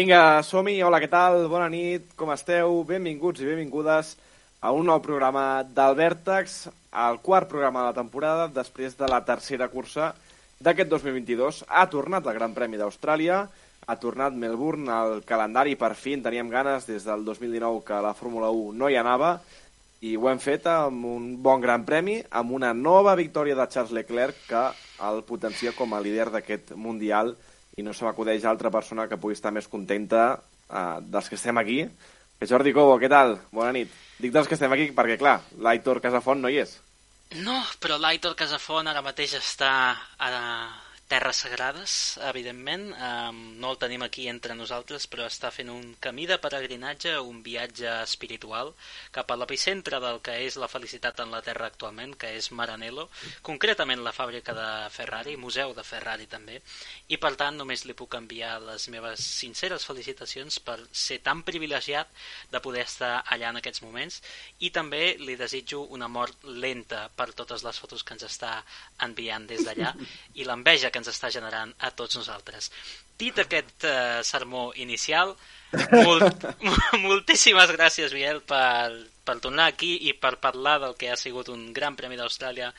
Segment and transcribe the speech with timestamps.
[0.00, 0.78] Vinga, som-hi.
[0.86, 1.42] Hola, què tal?
[1.52, 2.78] Bona nit, com esteu?
[2.88, 4.14] Benvinguts i benvingudes
[4.64, 6.54] a un nou programa del Vèrtex,
[7.02, 10.12] el quart programa de la temporada, després de la tercera cursa
[10.62, 11.58] d'aquest 2022.
[11.68, 13.42] Ha tornat el Gran Premi d'Austràlia,
[13.86, 18.14] ha tornat Melbourne al calendari, per fi en teníem ganes des del 2019 que la
[18.14, 19.38] Fórmula 1 no hi anava,
[20.00, 23.92] i ho hem fet amb un bon Gran Premi, amb una nova victòria de Charles
[23.92, 24.62] Leclerc que
[25.10, 27.34] el potencia com a líder d'aquest Mundial
[27.76, 31.60] i no se m'acudeix altra persona que pugui estar més contenta uh, dels que estem
[31.60, 31.82] aquí.
[32.40, 33.36] Que Jordi Cobo, què tal?
[33.52, 33.92] Bona nit.
[34.20, 36.78] Dic dels que estem aquí perquè, clar, l'Aitor Casafont no hi és.
[37.44, 39.72] No, però l'Aitor Casafont ara mateix està
[40.16, 40.30] a
[41.10, 41.92] terres sagrades,
[42.28, 42.92] evidentment.
[42.94, 47.40] Um, no el tenim aquí entre nosaltres, però està fent un camí de peregrinatge, un
[47.42, 48.70] viatge espiritual
[49.10, 53.08] cap a l'epicentre del que és la felicitat en la Terra actualment, que és Maranello,
[53.42, 56.60] concretament la fàbrica de Ferrari, museu de Ferrari també,
[57.10, 62.14] i per tant només li puc enviar les meves sinceres felicitacions per ser tan privilegiat
[62.54, 64.20] de poder estar allà en aquests moments
[64.60, 68.54] i també li desitjo una mort lenta per totes les fotos que ens està
[69.02, 69.90] enviant des d'allà
[70.38, 72.70] i l'enveja que ens està generant a tots nosaltres.
[73.20, 75.34] Dit aquest eh, sermó inicial,
[75.92, 76.46] molt,
[77.06, 78.90] moltíssimes gràcies, Biel, per,
[79.26, 82.70] per tornar aquí i per parlar del que ha sigut un gran premi d'Austràlia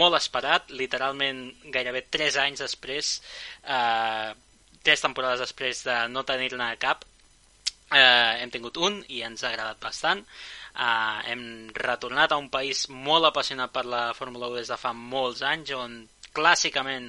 [0.00, 3.16] molt esperat, literalment gairebé 3 anys després,
[3.64, 4.32] eh,
[4.86, 7.06] 3 temporades després de no tenir-ne cap,
[7.90, 10.24] eh, hem tingut un i ens ha agradat bastant.
[10.76, 14.90] Uh, hem retornat a un país molt apassionat per la Fórmula 1 des de fa
[14.92, 16.02] molts anys, on
[16.36, 17.06] clàssicament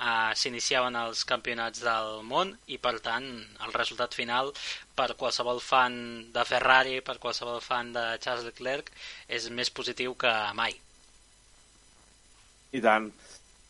[0.00, 3.26] eh, s'iniciaven els campionats del món i per tant
[3.66, 4.52] el resultat final
[4.96, 5.96] per qualsevol fan
[6.32, 8.90] de Ferrari, per qualsevol fan de Charles Leclerc
[9.28, 10.76] és més positiu que mai.
[12.72, 13.10] I tant.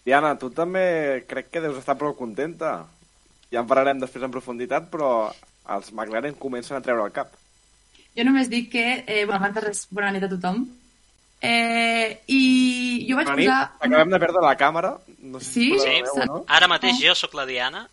[0.07, 2.77] Diana, tu també crec que deus estar prou contenta.
[3.51, 5.11] Ja en parlarem després en profunditat, però
[5.75, 7.33] els McLaren comencen a treure el cap.
[8.17, 9.25] Jo només dic que, eh,
[9.61, 10.65] res, bona nit a tothom,
[11.43, 13.59] Eh, I jo vaig Bona posar...
[13.61, 13.83] nit.
[13.87, 14.95] Acabem de perdre la càmera.
[15.21, 15.67] No sé Sí?
[15.73, 16.45] si Sí, podeu, no?
[16.49, 17.87] ara mateix jo sóc la Diana.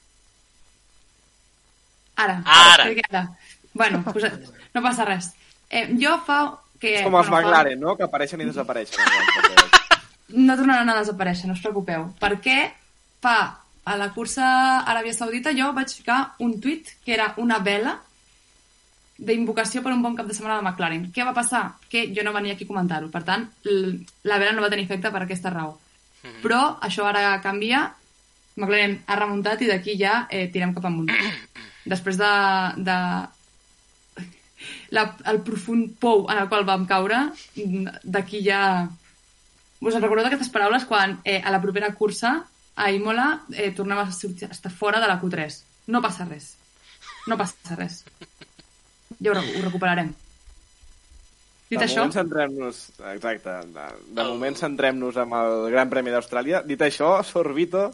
[2.16, 2.42] Ara.
[2.46, 2.84] Ara.
[2.86, 3.24] crec que ara.
[3.74, 4.32] Bueno, pues,
[4.74, 5.32] no passa res.
[5.70, 6.60] Eh, jo fa...
[6.80, 7.96] Que, És com els bueno, fa- McLaren, no?
[7.98, 9.00] Que apareixen i desapareixen.
[10.34, 12.08] No tornaran a desaparèixer, no us preocupeu.
[12.18, 12.56] Perquè
[13.22, 13.36] fa
[13.86, 14.46] a la cursa
[14.80, 18.00] a Aràbia Saudita jo vaig ficar un tuit que era una vela
[19.18, 21.10] d'invocació per un bon cap de setmana de McLaren.
[21.14, 21.64] Què va passar?
[21.90, 23.12] Que jo no venia aquí a comentar-ho.
[23.14, 25.78] Per tant, la vela no va tenir efecte per aquesta raó.
[26.44, 27.86] Però això ara canvia.
[28.56, 31.12] McLaren ha remuntat i d'aquí ja eh, tirem cap amunt.
[31.94, 32.34] Després de,
[32.86, 32.98] de
[34.96, 37.26] la, el profund pou en el qual vam caure,
[38.04, 38.64] d'aquí ja...
[39.84, 42.38] Us en recordeu d'aquestes paraules quan eh, a la propera cursa
[42.80, 45.58] a Imola eh, tornem a estar fora de la Q3.
[45.92, 46.54] No passa res.
[47.28, 48.04] No passa res.
[49.24, 50.14] Ja ho, ho recuperarem.
[51.74, 52.80] Dit de això, moment centrem-nos...
[53.14, 53.54] Exacte.
[53.74, 56.62] De, de moment centrem-nos amb el Gran Premi d'Austràlia.
[56.68, 57.88] Dit això, sorbito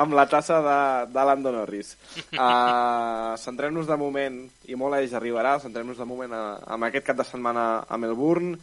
[0.00, 0.78] amb la tassa de,
[1.12, 1.96] de Lando Norris.
[2.40, 4.36] Uh, centrem-nos de moment,
[4.70, 6.40] i molt eix arribarà, centrem-nos de moment a,
[6.72, 8.54] amb aquest cap de setmana a Melbourne,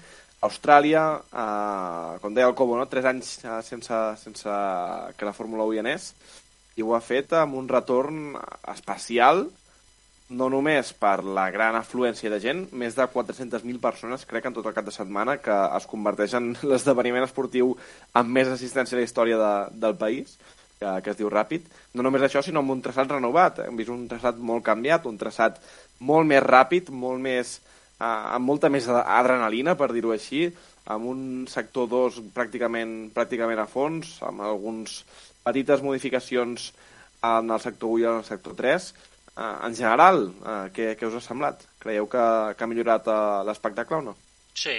[0.48, 2.88] Austràlia, uh, com deia el Cobo, no?
[2.90, 4.58] tres anys uh, sense, sense
[5.18, 6.10] que la Fórmula 1 hi anés,
[6.80, 8.34] i ho ha fet amb un retorn
[8.74, 9.46] especial,
[10.30, 14.66] no només per la gran afluència de gent, més de 400.000 persones, crec, en tot
[14.68, 17.74] el cap de setmana, que es converteix en l'esdeveniment esportiu
[18.14, 19.54] amb més assistència a la història de,
[19.86, 20.36] del país,
[20.80, 21.70] que, que es diu Ràpid.
[21.96, 23.64] No només això, sinó amb un traçat renovat.
[23.66, 25.62] Hem vist un traçat molt canviat, un traçat
[26.06, 27.58] molt més ràpid, molt més,
[27.98, 30.46] eh, amb molta més adrenalina, per dir-ho així,
[30.92, 31.22] amb un
[31.52, 35.02] sector 2 pràcticament, pràcticament a fons, amb alguns
[35.48, 36.72] petites modificacions
[37.28, 38.92] en el sector 1 i en el sector 3.
[39.38, 41.62] Uh, en general, uh, què, què us ha semblat?
[41.78, 42.24] Creieu que,
[42.58, 44.16] que ha millorat uh, l'espectacle o no?
[44.58, 44.78] Sí,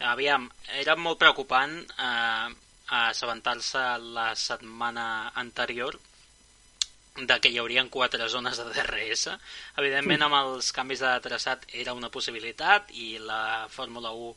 [0.00, 0.46] aviam,
[0.80, 2.52] era molt preocupant eh,
[2.96, 3.82] assabentar-se
[4.16, 5.04] la setmana
[5.42, 5.98] anterior
[7.20, 9.26] de que hi haurien quatre zones de DRS.
[9.82, 14.32] Evidentment, amb els canvis de traçat era una possibilitat i la Fórmula 1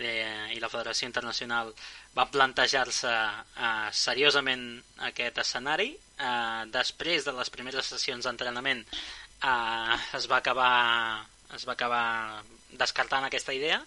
[0.00, 1.72] eh, i la Federació Internacional
[2.16, 4.66] va plantejar-se eh, seriosament
[5.10, 5.90] aquest escenari.
[5.94, 12.42] Eh, després de les primeres sessions d'entrenament eh, es va acabar es va acabar
[12.76, 13.78] descartant aquesta idea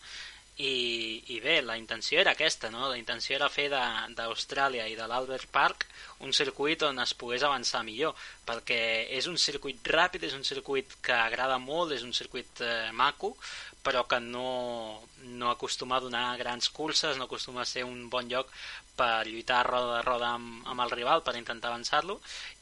[0.57, 2.89] i, i bé, la intenció era aquesta, no?
[2.89, 5.87] La intenció era fer d'Austràlia i de l'Albert Park
[6.21, 8.13] un circuit on es pogués avançar millor,
[8.45, 8.81] perquè
[9.17, 13.33] és un circuit ràpid, és un circuit que agrada molt, és un circuit eh, maco,
[13.81, 18.29] però que no, no acostuma a donar grans curses, no acostuma a ser un bon
[18.29, 18.51] lloc
[18.95, 22.19] per lluitar roda a roda amb, amb el rival, per intentar avançar-lo,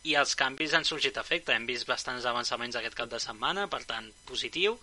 [0.08, 1.56] i els canvis han sorgit efecte.
[1.56, 4.80] Hem vist bastants avançaments aquest cap de setmana, per tant, positiu.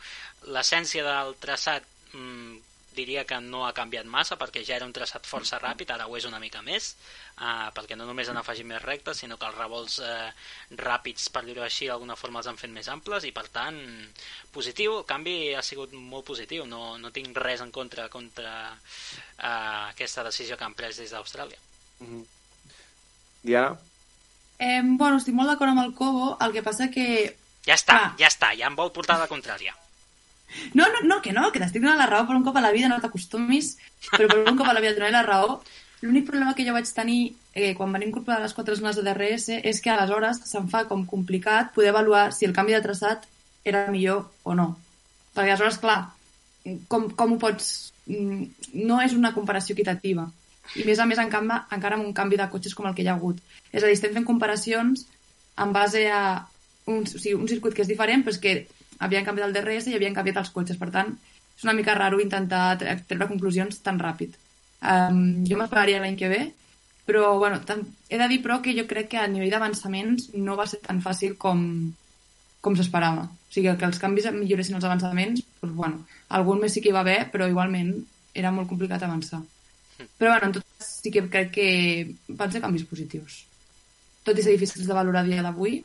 [0.53, 2.61] L'essència del traçat mmm,
[2.97, 6.17] diria que no ha canviat massa perquè ja era un traçat força ràpid, ara ho
[6.19, 6.95] és una mica més,
[7.37, 10.31] uh, perquè no només han afegit més rectes, sinó que els revolts uh,
[10.81, 13.81] ràpids, per dir-ho així, d'alguna forma els han fet més amples i per tant,
[14.53, 19.91] positiu, el canvi ha sigut molt positiu, no, no tinc res en contra contra uh,
[19.93, 21.61] aquesta decisió que han pres des d'Austràlia.
[22.01, 22.25] Mm -hmm.
[23.43, 23.77] Diana?
[24.59, 27.37] Eh, bueno, estic molt d'acord amb el Cobo, el que passa que...
[27.67, 28.15] Ja està, ah.
[28.19, 29.75] ja està, ja em vol portar la contrària.
[30.75, 32.73] No, no, no, que no, que t'estic donant la raó per un cop a la
[32.75, 33.75] vida, no t'acostumis,
[34.11, 35.61] però per un cop a la vida et donaré la raó.
[36.03, 37.21] L'únic problema que jo vaig tenir
[37.55, 41.07] eh, quan van incorporar les quatre zones de DRS és que aleshores se'm fa com
[41.09, 43.25] complicat poder avaluar si el canvi de traçat
[43.65, 44.75] era millor o no.
[45.35, 46.01] Perquè aleshores, clar,
[46.89, 47.93] com, com ho pots...
[48.07, 48.45] Mm,
[48.87, 50.29] no és una comparació equitativa.
[50.79, 53.03] I més a més, en canvi, encara amb un canvi de cotxes com el que
[53.03, 53.41] hi ha hagut.
[53.73, 55.07] És a dir, estem fent comparacions
[55.63, 56.23] en base a
[56.87, 58.55] un, o sigui, un circuit que és diferent, però és que
[58.99, 60.79] havien canviat el DRS i havien canviat els cotxes.
[60.81, 61.15] Per tant,
[61.57, 64.37] és una mica raro intentar treure conclusions tan ràpid.
[64.87, 66.41] Um, jo m'esperaria l'any que ve,
[67.07, 67.61] però bueno,
[68.11, 71.01] he de dir però que jo crec que a nivell d'avançaments no va ser tan
[71.01, 71.63] fàcil com,
[72.61, 73.25] com s'esperava.
[73.31, 76.97] O sigui, que els canvis milloressin els avançaments, doncs, bueno, algun més sí que hi
[76.97, 77.95] va haver, però igualment
[78.35, 79.41] era molt complicat avançar.
[80.19, 81.69] Però bueno, en tot cas sí que crec que
[82.37, 83.45] van ser canvis positius.
[84.27, 85.79] Tot i ser difícils de valorar dia d'avui,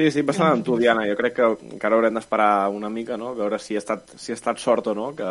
[0.00, 1.02] Sí, sí, bastant amb tu, Diana.
[1.04, 3.34] Jo crec que encara haurem d'esperar una mica, no?
[3.36, 5.28] veure si ha estat, si ha estat sort o no, que,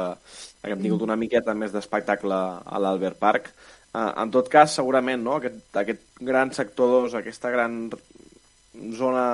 [0.61, 3.49] que hem tingut una miqueta més d'espectacle a l'Albert Park.
[3.95, 5.39] Uh, en tot cas, segurament, no?
[5.39, 7.79] aquest, aquest gran sector 2, aquesta gran
[8.99, 9.25] zona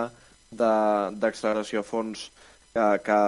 [0.56, 2.30] d'acceleració a fons
[2.72, 3.20] que, que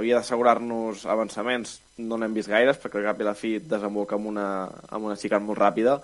[0.00, 4.32] havia d'assegurar-nos avançaments, no n'hem vist gaires, perquè al cap i la fi desemboca amb
[4.34, 4.48] una,
[4.90, 6.00] amb una xicat molt ràpida,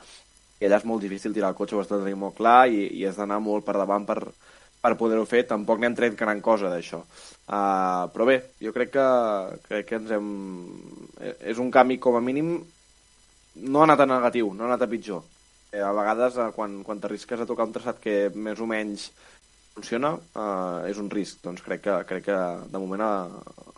[0.62, 2.86] i allà és molt difícil tirar el cotxe, ho has de tenir molt clar, i,
[2.94, 4.20] i has d'anar molt per davant per,
[4.82, 6.98] per poder-ho fer, tampoc n'hem tret gran cosa d'això.
[7.46, 9.08] Uh, però bé, jo crec que,
[9.68, 10.30] crec que ens hem...
[11.38, 12.56] És un canvi, com a mínim,
[13.62, 15.22] no ha anat a negatiu, no ha anat a pitjor.
[15.70, 19.10] Eh, a vegades, uh, quan, quan t'arrisques a tocar un traçat que més o menys
[19.76, 21.44] funciona, uh, és un risc.
[21.46, 22.40] Doncs crec que, crec que
[22.72, 23.68] de moment uh,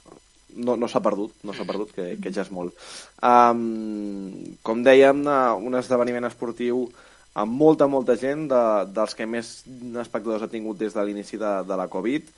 [0.57, 2.77] no, no s'ha perdut, no s'ha perdut, que, que ja és molt.
[3.21, 6.87] Um, com dèiem, uh, un esdeveniment esportiu
[7.35, 8.63] amb molta, molta gent de,
[8.95, 9.55] dels que més
[10.03, 12.29] espectadors ha tingut des de l'inici de, de la Covid,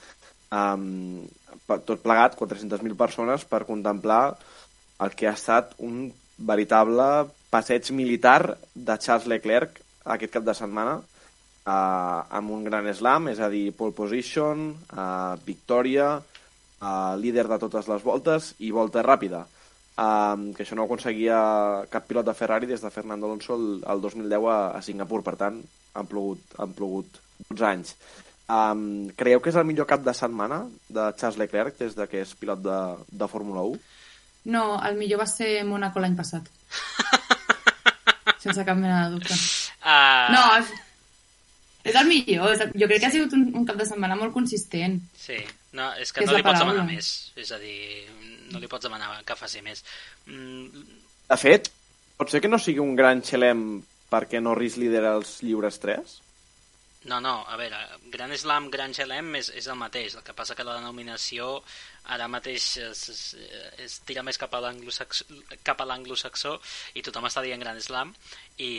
[0.56, 1.24] um,
[1.68, 4.36] tot plegat, 400.000 persones per contemplar
[5.04, 6.06] el que ha estat un
[6.38, 9.82] veritable passeig militar de Charles Leclerc
[10.16, 15.34] aquest cap de setmana uh, amb un gran slam, és a dir, pole position, uh,
[15.44, 19.44] victòria, uh, líder de totes les voltes i volta ràpida
[19.96, 21.38] um, que això no ho aconseguia
[21.92, 25.36] cap pilot de Ferrari des de Fernando Alonso el, el 2010 a, a Singapur, per
[25.40, 25.60] tant
[25.96, 27.96] han plogut, han plogut 12 anys.
[28.46, 32.22] Um, creieu que és el millor cap de setmana de Charles Leclerc des de que
[32.22, 33.80] és pilot de, de Fórmula 1?
[34.54, 36.46] No, el millor va ser Mónaco l'any passat.
[38.44, 39.34] Sense cap mena de dubte.
[39.82, 40.28] Uh...
[40.30, 40.44] No,
[41.90, 42.52] és, el millor.
[42.54, 44.98] És el, jo crec que ha sigut un, un cap de setmana molt consistent.
[45.18, 45.38] Sí,
[45.78, 47.10] no, és que, que no és li pots demanar més.
[47.38, 47.78] És a dir,
[48.52, 49.84] no li pots demanar que faci més.
[50.30, 50.86] Mm...
[51.26, 51.70] De fet,
[52.18, 53.66] pot ser que no sigui un gran xelem
[54.12, 56.20] perquè Norris lidera els lliures 3?
[57.06, 57.78] No, no, a veure,
[58.10, 61.60] Gran Slam, Gran Xelem és, és el mateix, el que passa que la denominació
[62.14, 63.20] ara mateix es, es,
[63.82, 66.56] es tira més cap a l'anglosaxó
[66.98, 68.10] i tothom està dient Gran Slam
[68.58, 68.70] i,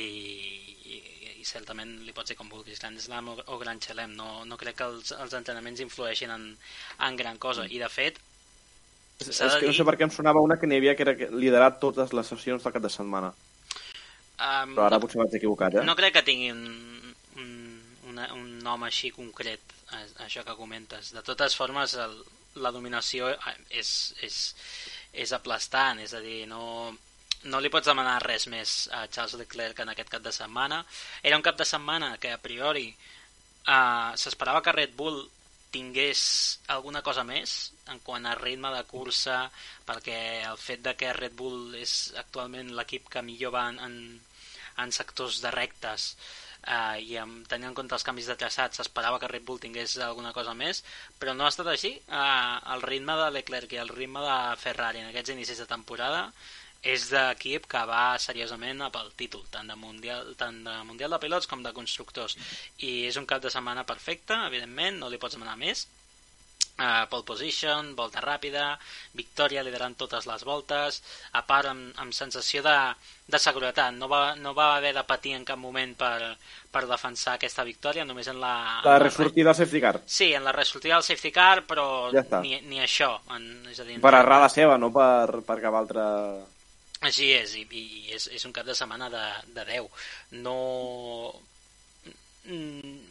[0.91, 1.01] i,
[1.39, 4.59] i certament li pots dir com vulguis, Gran Slam o, o Gran Xelem, no, no
[4.59, 6.49] crec que els, els entrenaments influeixin en,
[7.07, 8.19] en gran cosa, i de fet
[9.19, 11.15] és, és que no sé per què em sonava una que n'hi havia que era
[11.33, 13.31] liderat totes les sessions del cap de setmana.
[14.37, 15.85] Um, Però ara potser m'haig equivocat, eh?
[15.87, 17.06] No crec que tingui un, un,
[18.17, 19.61] una, un nom així concret,
[20.25, 21.13] això que comentes.
[21.15, 22.17] De totes formes, el,
[22.63, 23.29] la dominació
[23.69, 23.91] és,
[24.25, 24.39] és,
[25.13, 26.89] és aplastant, és a dir, no,
[27.45, 30.83] no li pots demanar res més a Charles Leclerc en aquest cap de setmana.
[31.21, 35.21] Era un cap de setmana que a priori uh, s'esperava que Red Bull
[35.67, 36.21] tingués
[36.73, 39.41] alguna cosa més en quant a ritme de cursa
[39.85, 43.97] perquè el fet de que Red Bull és actualment l'equip que millor va en, en,
[44.79, 46.13] en sectors de rectes
[46.65, 49.97] uh, i amb, tenint en compte els canvis de traçat s'esperava que Red Bull tingués
[50.03, 50.83] alguna cosa més,
[51.19, 51.93] però no ha estat així.
[52.07, 56.29] Uh, el ritme de Leclerc i el ritme de Ferrari en aquests inicis de temporada
[56.87, 61.19] és d'equip que va seriosament a pel títol, tant de, mundial, tant de Mundial de
[61.23, 62.37] Pilots com de Constructors.
[62.85, 65.87] I és un cap de setmana perfecte, evidentment, no li pots demanar més,
[66.77, 68.71] uh, pole position, volta ràpida,
[69.17, 71.01] victòria liderant totes les voltes,
[71.33, 72.75] a part amb, amb sensació de,
[73.27, 73.95] de seguretat.
[73.97, 76.35] No va, no va haver de patir en cap moment per,
[76.71, 78.53] per defensar aquesta victòria, només en la...
[78.85, 79.95] La ressortida del safety car.
[80.05, 82.43] Sí, en la ressortida del safety car, però ja està.
[82.45, 83.13] ni, ni això.
[83.35, 86.05] En, és a dir, per errada seva, no per, per cap altre...
[87.05, 90.07] Així és, i, i és, és un cap de setmana de, de 10.
[90.45, 90.57] No...
[92.47, 93.06] Mm,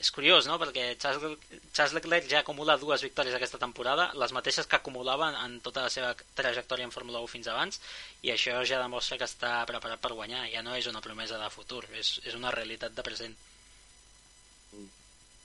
[0.00, 1.36] és curiós, no?, perquè Charles,
[1.76, 5.92] Charles Leclerc ja acumula dues victòries aquesta temporada, les mateixes que acumulava en tota la
[5.92, 7.80] seva trajectòria en Fórmula 1 fins abans,
[8.24, 11.52] i això ja demostra que està preparat per guanyar, ja no és una promesa de
[11.52, 13.36] futur, és, és una realitat de present.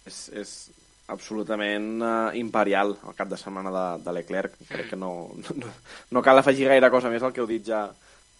[0.06, 0.56] És, és
[1.12, 4.56] absolutament uh, imperial el cap de setmana de, de Leclerc.
[4.70, 5.12] Crec que no,
[5.60, 5.76] no,
[6.16, 7.90] no cal afegir gaire cosa més al que heu dit ja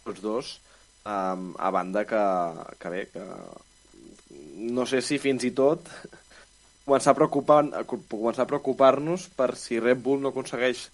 [0.06, 0.56] tots dos,
[1.04, 2.26] um, a banda que,
[2.80, 3.26] que bé, que
[4.56, 5.88] no sé si fins i tot
[6.86, 7.64] començar a preocupar
[8.10, 10.88] començar a preocupar-nos per si Red Bull no aconsegueix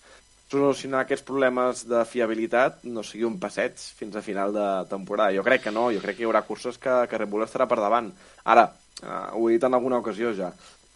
[0.51, 5.35] solucionar aquests problemes de fiabilitat no sigui un passeig fins a final de temporada.
[5.37, 7.69] Jo crec que no, jo crec que hi haurà curses que, que Red Bull estarà
[7.71, 8.09] per davant.
[8.43, 8.65] Ara,
[8.99, 10.51] uh, ho he dit en alguna ocasió ja,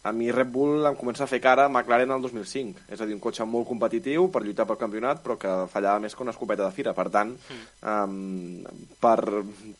[0.06, 2.86] a mi Red Bull em comença a fer cara a McLaren el 2005.
[2.94, 6.14] És a dir, un cotxe molt competitiu per lluitar pel campionat, però que fallava més
[6.14, 6.94] que una escopeta de fira.
[6.94, 7.64] Per tant, mm.
[7.90, 9.18] um, per,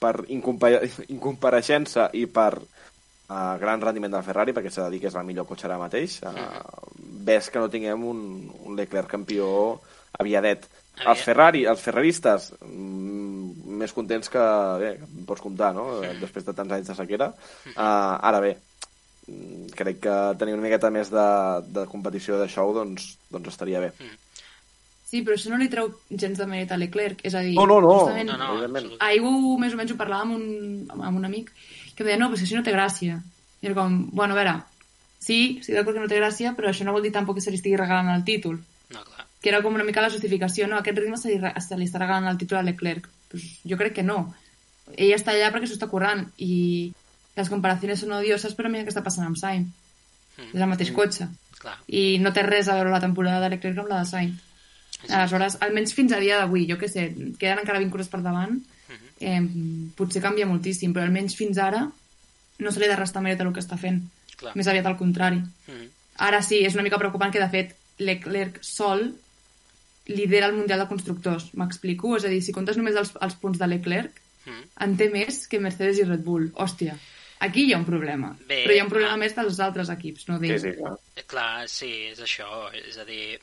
[0.02, 5.18] per incompareixença i per uh, gran rendiment de Ferrari, perquè s'ha de dir que és
[5.20, 7.22] el millor cotxe ara mateix, uh, mm.
[7.30, 8.26] ves que no tinguem un,
[8.66, 9.48] un Leclerc campió
[10.18, 10.66] aviadet.
[10.96, 11.10] Havia...
[11.12, 14.44] Els Ferrari, els ferraristes, mm, més contents que,
[14.80, 14.94] bé,
[15.28, 17.28] pots comptar, no?, després de tants anys de sequera.
[17.76, 18.56] Uh, ara bé,
[19.76, 21.26] crec que tenir una miqueta més de,
[21.74, 23.90] de competició de show doncs, doncs estaria bé.
[23.98, 24.22] Mm.
[25.06, 27.54] Sí, però això no li treu gens de mèrit a Leclerc, és a dir...
[27.54, 31.04] No, no, no, justament, no, no ahir ho, més o menys ho parlàvem amb un,
[31.10, 31.52] amb un amic
[31.94, 33.20] que em deia, no, però si això no té gràcia.
[33.62, 34.56] I era com, bueno, a veure,
[35.22, 37.54] sí, sí d'acord que no té gràcia, però això no vol dir tampoc que se
[37.54, 38.58] li estigui regalant el títol.
[38.90, 39.28] No, clar.
[39.42, 40.80] Que era com una mica la justificació, no?
[40.82, 43.06] Aquest ritme se li, se li està regalant el títol a Leclerc.
[43.30, 44.24] Pues jo crec que no.
[44.94, 46.90] Ell està allà perquè s'ho està currant i
[47.36, 49.68] les comparacions són odioses, però mira què està passant amb Sainz.
[50.36, 50.52] Mm.
[50.54, 50.96] És el mateix mm.
[50.96, 51.28] cotxe.
[51.60, 51.76] Clar.
[51.88, 54.42] I no té res a veure la temporada de Leclerc amb la de Sainz.
[54.96, 55.12] Sí.
[55.12, 58.56] Aleshores, almenys fins a dia d'avui, jo què sé, queden encara 20 curses per davant,
[58.56, 59.12] mm -hmm.
[59.20, 61.84] eh, potser canvia moltíssim, però almenys fins ara
[62.58, 64.00] no se li ha de restar mèrit el que està fent.
[64.36, 64.52] Clar.
[64.56, 65.36] Més aviat al contrari.
[65.36, 65.88] Mm.
[66.16, 69.14] Ara sí, és una mica preocupant que, de fet, Leclerc sol
[70.06, 71.50] lidera el Mundial de Constructors.
[71.54, 72.16] M'explico?
[72.16, 75.46] És a dir, si comptes només els, els punts de Leclerc, mm en té més
[75.50, 76.50] que Mercedes i Red Bull.
[76.54, 76.96] Hòstia.
[77.44, 78.30] Aquí hi ha un problema.
[78.46, 80.56] Bé, però hi ha un problema ah, més dels altres equips, no dic.
[80.56, 80.94] Sí, sí, clar.
[81.28, 82.48] Clar, sí, és això.
[82.80, 83.36] És a dir,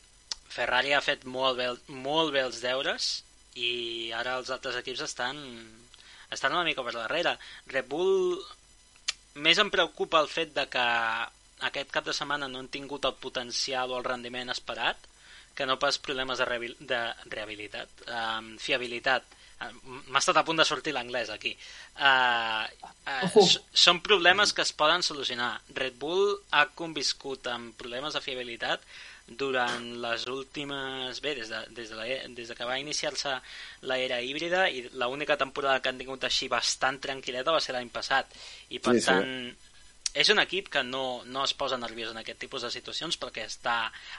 [0.53, 1.69] Ferrari ha fet molt bé,
[2.07, 3.13] molt bé els deures
[3.59, 5.39] i ara els altres equips estan,
[6.33, 7.37] estan una mica per darrere.
[7.69, 8.41] Red Bull
[9.45, 10.85] més em preocupa el fet de que
[11.69, 15.09] aquest cap de setmana no han tingut el potencial o el rendiment esperat
[15.53, 19.25] que no pas problemes de, rehabil de rehabilitat, um, fiabilitat
[20.09, 21.53] M'ha estat a punt de sortir l'anglès aquí.
[21.97, 22.65] Uh,
[23.07, 23.47] uh,
[23.85, 25.55] són problemes que es poden solucionar.
[25.77, 28.85] Red Bull ha conviscut amb problemes de fiabilitat
[29.27, 31.19] durant les últimes...
[31.23, 33.35] Bé, des de, des de, la, des de que va iniciar-se
[33.89, 38.33] l'era híbrida i l'única temporada que han tingut així bastant tranquil·leta va ser l'any passat.
[38.69, 40.09] I per sí, tant, sí.
[40.25, 43.47] és un equip que no, no es posa nerviós en aquest tipus de situacions perquè
[43.47, 43.77] està,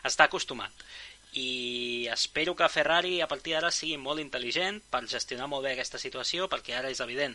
[0.09, 0.87] està acostumat
[1.35, 5.99] i espero que Ferrari a partir d'ara sigui molt intel·ligent per gestionar molt bé aquesta
[5.99, 7.35] situació perquè ara és evident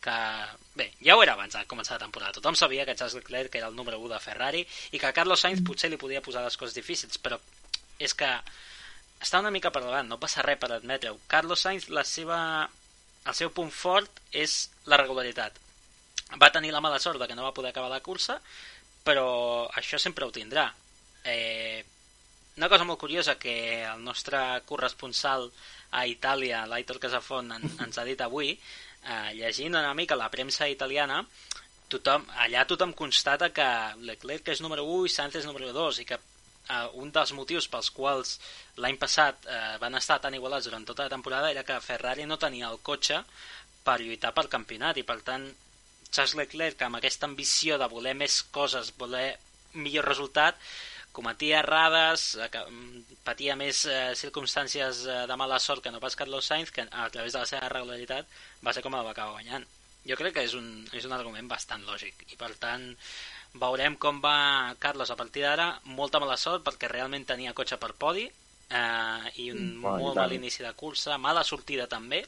[0.00, 0.16] que,
[0.78, 3.68] bé, ja ho era abans de començar la temporada, tothom sabia que Charles Leclerc era
[3.68, 6.78] el número 1 de Ferrari i que Carlos Sainz potser li podia posar les coses
[6.78, 7.40] difícils, però
[7.98, 8.30] és que
[9.20, 11.18] està una mica per davant, no passa res per admetre-ho.
[11.28, 12.38] Carlos Sainz, la seva,
[13.26, 15.58] el seu punt fort és la regularitat.
[16.40, 18.38] Va tenir la mala sort de que no va poder acabar la cursa,
[19.04, 20.70] però això sempre ho tindrà.
[21.24, 21.84] Eh,
[22.60, 24.38] una cosa molt curiosa que el nostre
[24.68, 25.46] corresponsal
[25.96, 30.68] a Itàlia, l'Aitor Casafont, en, ens ha dit avui, eh, llegint una mica la premsa
[30.68, 31.22] italiana,
[31.88, 33.68] tothom, allà tothom constata que
[34.04, 37.88] Leclerc és número 1 i és número 2 i que eh, un dels motius pels
[37.96, 38.36] quals
[38.76, 42.36] l'any passat eh, van estar tan igualats durant tota la temporada era que Ferrari no
[42.36, 43.24] tenia el cotxe
[43.82, 45.48] per lluitar pel campionat i per tant
[46.10, 49.38] Charles Leclerc amb aquesta ambició de voler més coses, voler
[49.72, 50.60] millor resultat
[51.12, 56.46] cometia errades, mm, patia més eh, circumstàncies eh, de mala sort que no pas Carlos
[56.46, 58.26] Sainz, que a través de la seva regularitat
[58.64, 59.66] va ser com el va acabar guanyant.
[60.06, 62.86] Jo crec que és un, és un argument bastant lògic i per tant
[63.60, 65.72] veurem com va Carlos a partir d'ara.
[65.84, 68.24] Molta mala sort perquè realment tenia cotxe per podi
[68.70, 72.22] eh, i un Mm, molt mal inici de cursa, mala sortida també,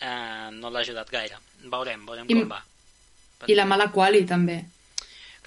[0.00, 1.38] eh, no l'ha ajudat gaire.
[1.64, 2.62] Veurem, veurem I- com va.
[3.46, 4.64] I la mala quali, també.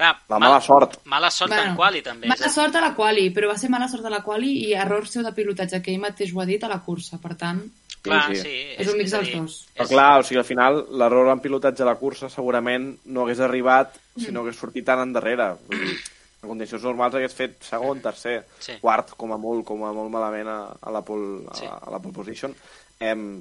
[0.02, 0.96] Clar, La mal- mala sort.
[1.06, 2.26] Mala sort en quali també.
[2.28, 4.50] Mala és a- sort a la quali, però va ser mala sort a la quali
[4.66, 7.20] i error seu de pilotatge, que ell mateix ho ha dit a la cursa.
[7.22, 7.62] Per tant,
[8.02, 8.54] Clar, Sí, sí, sí.
[8.82, 9.68] És un mix dels dir, dos.
[9.76, 13.22] Però és- clar, o sigui, al final, l'error en pilotatge a la cursa segurament no
[13.28, 15.52] hagués arribat si no hagués sortit tan endarrere.
[15.70, 18.74] En condicions normals hagués fet segon, tercer, Sí.
[18.82, 21.66] quart, com a molt, com a molt malament a, a, la, pole, a, Sí.
[21.66, 22.56] la, a la pole position.
[23.00, 23.40] Em,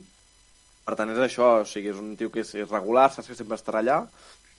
[0.85, 3.35] per tant, és això, o sigui, és un tio que és, és regular, saps que
[3.35, 4.07] sempre estarà allà,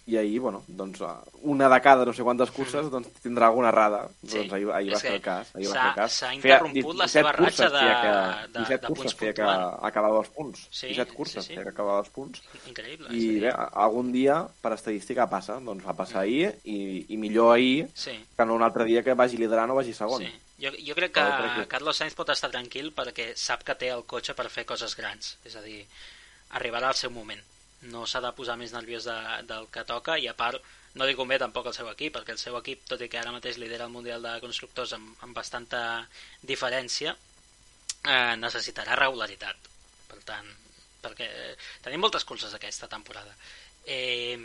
[0.07, 1.05] i ahir, bueno, doncs, eh,
[1.43, 4.07] una de cada no sé quantes curses doncs, tindrà alguna errada.
[4.25, 4.37] Sí.
[4.37, 5.55] Doncs ahir, ahir va ser el cas.
[5.55, 6.11] Ahir va s'ha- ser el cas.
[6.11, 8.11] s'ha Feia interromput la 17 seva ratxa de- que,
[8.51, 9.41] de- 17 de curses punts que
[9.87, 10.67] acabava els punts.
[10.71, 11.53] Sí, 17 sí, curses sí.
[11.53, 12.41] feia que acabava els punts.
[12.67, 13.07] Increïble.
[13.15, 15.59] I bé, algun dia, per estadística, passa.
[15.59, 18.17] Doncs va passar ahir, i, i millor ahir Sí.
[18.35, 20.21] que no un altre dia que vagi liderant o vagi segon.
[20.23, 20.33] Sí.
[20.61, 23.73] Jo, jo crec que Però crec que- Carlos Sainz pot estar tranquil perquè sap que
[23.75, 25.37] té el cotxe per fer coses grans.
[25.43, 25.85] És a dir,
[26.51, 27.41] arribarà al seu moment.
[27.89, 29.17] No s'ha de posar més nerviós de,
[29.49, 30.61] del que toca i a part
[30.99, 33.31] no li convé tampoc el seu equip, perquè el seu equip, tot i que ara
[33.33, 35.81] mateix lidera el Mundial de Constructors amb, amb bastanta
[36.43, 37.15] diferència,
[38.03, 39.69] eh, necessitarà regularitat.
[40.11, 40.49] Per tant,
[41.01, 41.53] perquè eh,
[41.85, 43.33] tenim moltes curses aquesta temporada.
[43.85, 44.35] Eh,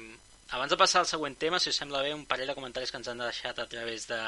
[0.55, 3.01] abans de passar al següent tema, si us sembla bé, un parell de comentaris que
[3.03, 4.21] ens han deixat a través de,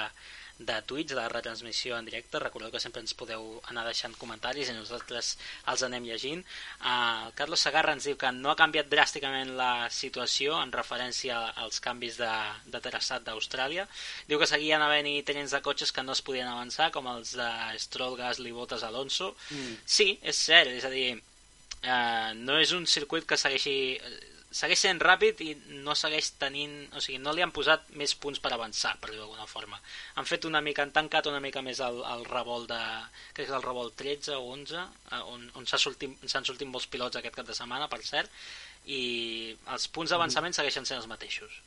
[0.59, 2.41] de Twitch, de la retransmissió en directe.
[2.43, 5.37] Recordeu que sempre ens podeu anar deixant comentaris i nosaltres
[5.71, 6.43] els anem llegint.
[6.83, 11.39] Uh, el Carlos Sagarra ens diu que no ha canviat dràsticament la situació en referència
[11.65, 12.33] als canvis de,
[12.67, 13.87] de traçat d'Austràlia.
[14.27, 17.51] Diu que seguien havent-hi trens de cotxes que no es podien avançar, com els de
[17.79, 19.35] Stroll, Gasly, Bottas, Alonso.
[19.55, 19.79] Mm.
[19.87, 21.13] Sí, és cert, és a dir,
[21.85, 23.79] uh, no és un circuit que segueixi
[24.51, 25.51] segueix sent ràpid i
[25.85, 26.77] no segueix tenint...
[26.97, 29.81] O sigui, no li han posat més punts per avançar, per dir-ho d'alguna forma.
[30.17, 32.81] Han fet una mica, han tancat una mica més el, el revolt de...
[33.37, 36.89] Crec que és el revolt 13 o 11, eh, on, on s'han sortit, sortit molts
[36.89, 38.33] pilots aquest cap de setmana, per cert,
[38.89, 39.03] i
[39.75, 41.61] els punts d'avançament segueixen sent els mateixos.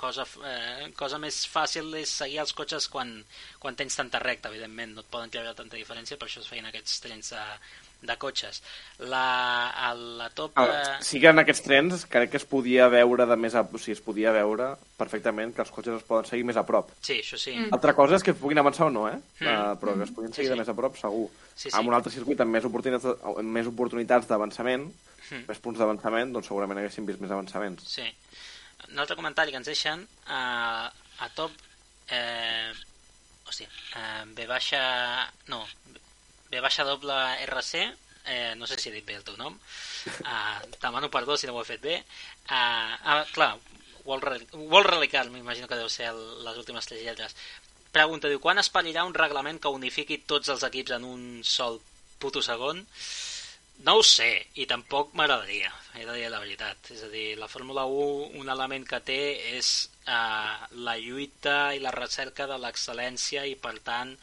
[0.00, 3.18] Cosa, eh, cosa més fàcil és seguir els cotxes quan,
[3.60, 4.94] quan tens tanta recta, evidentment.
[4.94, 7.42] No et poden treure tanta diferència, per això es feien aquests trens de,
[8.02, 8.62] de cotxes.
[8.98, 10.52] La, a la top...
[10.56, 10.96] Ah, Eh...
[11.04, 13.60] sí que en aquests trens crec que es podia veure de més a...
[13.62, 16.90] o sigui, es podia veure perfectament que els cotxes es poden seguir més a prop.
[17.00, 17.52] Sí, això sí.
[17.58, 17.70] Mm.
[17.76, 19.18] Altra cosa és que puguin avançar o no, eh?
[19.40, 19.46] Mm.
[19.46, 20.54] Uh, però que es puguin Sí, seguir sí.
[20.56, 21.28] de més a prop, segur.
[21.54, 21.76] Sí, sí.
[21.76, 24.88] Amb un altre circuit amb més oportunitats, amb més oportunitats d'avançament,
[25.30, 25.44] Mm.
[25.46, 27.84] més punts d'avançament, doncs segurament haguéssim vist més avançaments.
[27.86, 28.02] Sí.
[28.90, 31.52] Un altre comentari que ens deixen uh, a top...
[32.10, 32.72] Eh,
[33.46, 34.80] hòstia, eh, B baixa...
[35.52, 35.60] No,
[36.50, 37.14] B baixa doble
[37.46, 37.86] RC,
[38.26, 41.54] eh, no sé si he dit bé el teu nom, uh, demano perdó si no
[41.54, 41.96] ho he fet bé.
[42.50, 43.54] Uh, ah, clar,
[44.04, 47.36] World, Rally, World Rally Car, m'imagino que deu ser el, les últimes tres lletres.
[47.94, 51.80] Pregunta, diu, quan es parirà un reglament que unifiqui tots els equips en un sol
[52.22, 52.84] puto segon?
[53.86, 54.28] No ho sé,
[54.60, 56.90] i tampoc m'agradaria, he de dir la veritat.
[56.94, 59.20] És a dir, la Fórmula 1, un element que té
[59.56, 59.70] és
[60.10, 64.16] eh, la lluita i la recerca de l'excel·lència i, per tant,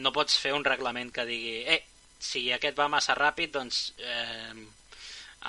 [0.00, 1.82] no pots fer un reglament que digui eh,
[2.24, 4.64] si aquest va massa ràpid, doncs eh,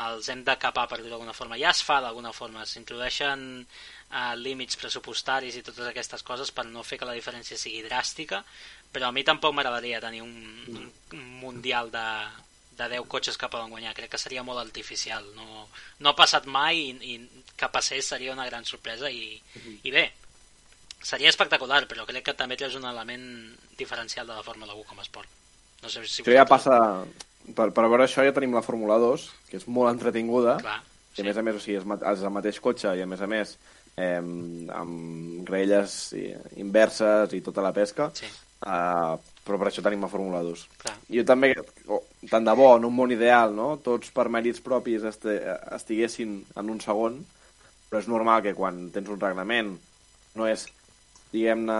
[0.05, 1.59] els hem de capar, per dir-ho d'alguna forma.
[1.61, 6.83] Ja es fa d'alguna forma, s'introdueixen eh, límits pressupostaris i totes aquestes coses per no
[6.83, 8.43] fer que la diferència sigui dràstica,
[8.91, 10.35] però a mi tampoc m'agradaria tenir un,
[11.15, 12.05] un mundial de,
[12.77, 13.93] de 10 cotxes que poden guanyar.
[13.95, 15.23] Crec que seria molt artificial.
[15.35, 15.67] No,
[15.99, 19.35] no ha passat mai i, i que passés seria una gran sorpresa i,
[19.83, 20.09] i bé,
[21.05, 23.23] seria espectacular, però crec que també tens un element
[23.77, 25.29] diferencial de la Fórmula 1 com a esport.
[25.83, 26.79] No sé si Això ja passa...
[27.45, 30.79] Per, per veure això ja tenim la Fórmula 2, que és molt entretinguda, Clar,
[31.13, 33.21] i a més a més, o sigui, és, és el mateix cotxe i a més
[33.21, 33.51] a més
[34.01, 34.17] eh,
[34.73, 36.31] amb grelles i-
[36.63, 38.25] inverses i tota la pesca, Sí,
[38.65, 39.13] eh,
[39.45, 40.63] però per això tenim la Fórmula 2.
[40.81, 40.95] clar.
[41.13, 41.51] Jo també,
[41.87, 43.75] oh, tant de bo, en un món ideal, no?
[43.83, 45.37] tots per mèrits propis este,
[45.75, 47.19] estiguessin en un segon,
[47.89, 49.75] però és normal que quan tens un reglament
[50.35, 50.65] no és,
[51.31, 51.77] diguem-ne,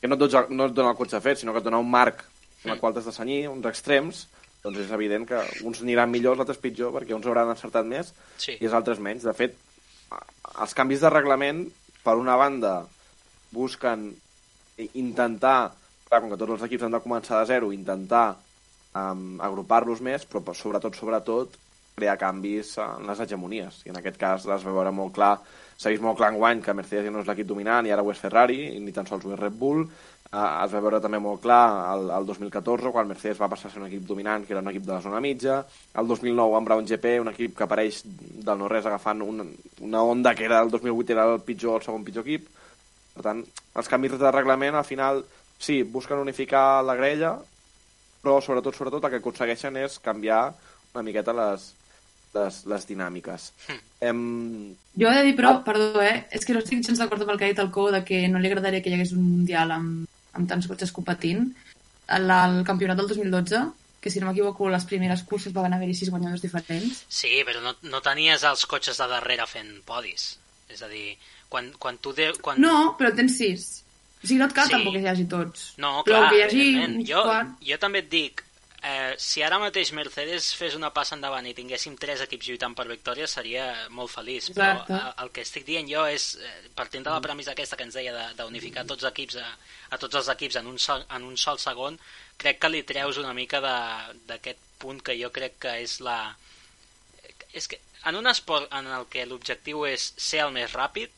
[0.00, 1.90] que no et, dona, no et dona el cotxe fet, sinó que et dona un
[1.90, 2.24] marc
[2.64, 4.26] en el qual t'has de senyir, uns extrems,
[4.60, 8.10] doncs és evident que uns aniran millor, els altres pitjor, perquè uns hauran encertat més
[8.36, 8.58] Sí.
[8.60, 9.22] i els altres menys.
[9.24, 9.54] De fet,
[10.60, 11.62] els canvis de reglament,
[12.04, 12.82] per una banda,
[13.52, 14.10] busquen
[14.94, 15.72] intentar,
[16.10, 20.26] clar, com que tots els equips han de començar de zero, intentar um, agrupar-los més,
[20.26, 21.56] però per- sobretot, sobretot,
[21.96, 23.82] crear canvis en les hegemonies.
[23.86, 25.34] I en aquest cas es va veure molt clar,
[25.80, 28.10] s'ha vist molt clar enguany que Mercedes ja no és l'equip dominant i ara ho
[28.12, 29.84] és Ferrari, i ni tan sols ho és Red Bull.
[30.30, 33.72] Uh, es va veure també molt clar el, el 2014, quan Mercedes va passar a
[33.72, 35.56] ser un equip dominant, que era un equip de la zona mitja.
[35.98, 39.46] El 2009 amb Brown GP, un equip que apareix del no-res agafant una,
[39.82, 42.46] una onda que era el 2008 era el pitjor, el segon pitjor equip.
[43.16, 43.42] Per tant,
[43.74, 45.24] els canvis de reglament al final
[45.60, 47.36] sí, busquen unificar la grella,
[48.24, 50.42] però sobretot, sobretot el que aconsegueixen és canviar
[50.94, 51.70] una miqueta les,
[52.34, 53.50] les, les dinàmiques.
[53.68, 53.82] Hm.
[54.10, 54.22] Em...
[55.00, 56.26] Jo he de dir, però, perdó, eh?
[56.34, 58.22] És que no estic gens d'acord amb el que ha dit el Cou de que
[58.28, 61.50] no li agradaria que hi hagués un mundial amb, amb tants cotxes competint.
[62.10, 63.62] El, el campionat del 2012,
[64.00, 67.04] que si no m'equivoco, les primeres curses van haver-hi sis guanyadors diferents.
[67.08, 70.32] Sí, però no, no tenies els cotxes de darrere fent podis.
[70.70, 71.14] És a dir,
[71.50, 72.14] quan, quan tu...
[72.16, 72.58] De, quan...
[72.62, 73.70] No, però tens sis.
[74.22, 74.72] O sigui, no et cal Sí.
[74.76, 75.72] tampoc que hi hagi tots.
[75.78, 77.22] No, però clar, que hi hagi jo,
[77.70, 78.42] jo també et dic,
[78.82, 82.86] eh, si ara mateix Mercedes fes una passa endavant i tinguéssim tres equips lluitant per
[82.88, 84.92] victòria seria molt feliç, Exacte.
[84.92, 87.84] però eh, el que estic dient jo és, eh, partint de la premissa aquesta que
[87.84, 89.46] ens deia de- d'unificar tots els equips a,
[89.90, 91.98] a tots els equips en un, sol, en un sol segon,
[92.36, 96.34] crec que li treus una mica de- d'aquest punt que jo crec que és la...
[97.52, 101.10] És que en un esport en el que l'objectiu és ser el més ràpid,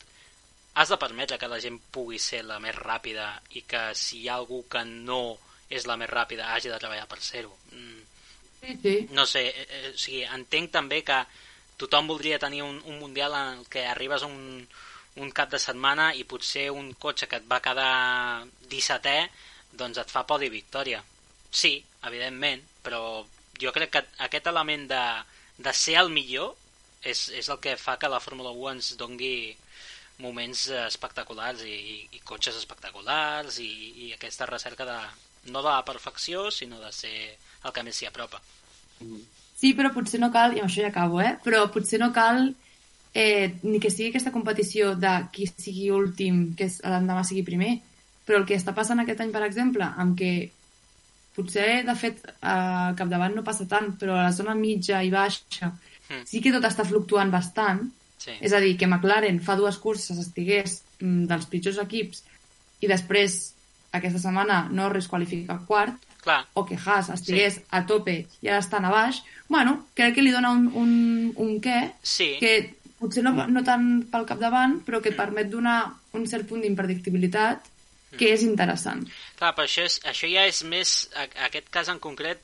[0.75, 4.29] has de permetre que la gent pugui ser la més ràpida i que si hi
[4.29, 5.37] ha algú que no
[5.69, 7.53] és la més ràpida hagi de treballar per ser-ho.
[7.73, 8.01] Mm,
[8.63, 9.09] Sí, sí.
[9.11, 11.17] no sé, eh, eh, o sigui, entenc també que
[11.81, 14.63] tothom voldria tenir un, un mundial en que arribes un,
[15.17, 19.17] un cap de setmana i potser un cotxe que et va quedar 17è
[19.73, 21.03] doncs et fa podi victòria.
[21.51, 21.75] Sí,
[22.07, 23.25] evidentment, però
[23.61, 25.03] jo crec que aquest element de,
[25.59, 26.55] de ser el millor
[27.03, 29.57] és, és el que fa que la Fórmula 1 ens dongui
[30.19, 33.71] moments eh, espectaculars i, i, i cotxes espectaculars i,
[34.07, 34.99] i aquesta recerca de,
[35.53, 37.15] no de la perfecció, sinó de ser
[37.65, 38.41] el que més s'hi apropa.
[39.63, 41.37] Sí, però potser no cal, i amb això ja acabo, eh?
[41.45, 42.49] Però potser no cal
[43.15, 47.77] eh, ni que sigui aquesta competició de qui sigui últim, que és- l'endemà sigui primer.
[48.27, 50.51] Però el que està passant aquest any, per exemple, amb que
[51.35, 55.73] potser, de fet, al capdavant no passa tant, però a la zona mitja i baixa
[56.13, 56.27] Mm.
[56.27, 57.87] sí que tot està fluctuant bastant.
[58.23, 58.37] Sí.
[58.41, 62.23] És a dir, que McLaren fa dues curses estigués mm, dels pitjors equips
[62.83, 63.41] i després
[63.93, 67.63] aquesta setmana Norris qualifica quart, Clar, o que Haas estigués sí.
[67.75, 69.19] a tope i ara estan a baix,
[69.51, 70.93] bueno, crec que li dona un, un,
[71.43, 72.53] un què sí, que
[73.01, 75.81] potser no, no tant pel capdavant, però que permet donar
[76.15, 77.67] un cert punt d'impredictibilitat
[78.15, 79.03] que és interessant.
[79.41, 82.39] clar, però això, és, això ja és més, a- aquest cas en concret,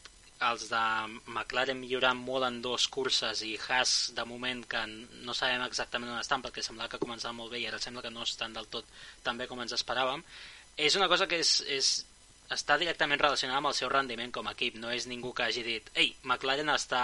[0.47, 0.81] els de
[1.27, 4.85] McLaren millorant molt en dos curses i Haas de moment que
[5.27, 8.13] no sabem exactament on estan perquè semblava que començaven molt bé i ara sembla que
[8.15, 8.87] no estan del tot
[9.27, 10.23] tan bé com ens esperàvem.
[10.79, 11.91] És una cosa que és, és,
[12.55, 14.79] està directament relacionada amb el seu rendiment com a equip.
[14.79, 17.03] No és ningú que hagi dit ei, McLaren està,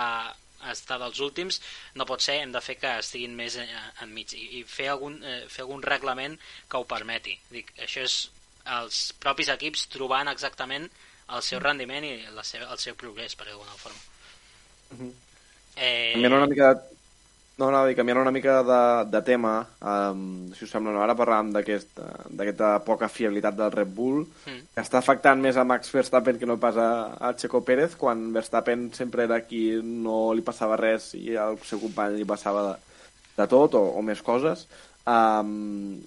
[0.71, 1.59] està dels últims.
[1.99, 3.67] No pot ser, hem de fer que estiguin més eh,
[4.07, 6.39] enmig i, i fer, algun, eh, fer algun reglament
[6.71, 7.35] que ho permeti.
[7.51, 8.21] Dic, això és
[8.79, 10.87] els propis equips trobant exactament
[11.33, 15.13] el seu rendiment i la seva, el seu progrés, per d'alguna forma.
[15.77, 16.91] eh, Canviant una mica de...
[17.57, 18.79] No, a dir, canviant una mica de,
[19.13, 20.99] de tema, um, si us sembla, no?
[21.05, 24.65] ara parlàvem d'aquest, eh, d'aquesta poca fiabilitat del Red Bull, Mm.
[24.75, 28.33] que està afectant més a Max Verstappen que no pas a, a Checo Pérez, quan
[28.35, 32.75] Verstappen sempre era qui no li passava res i al seu company li passava de,
[33.39, 34.67] de tot o, o més coses.
[35.07, 36.03] Um,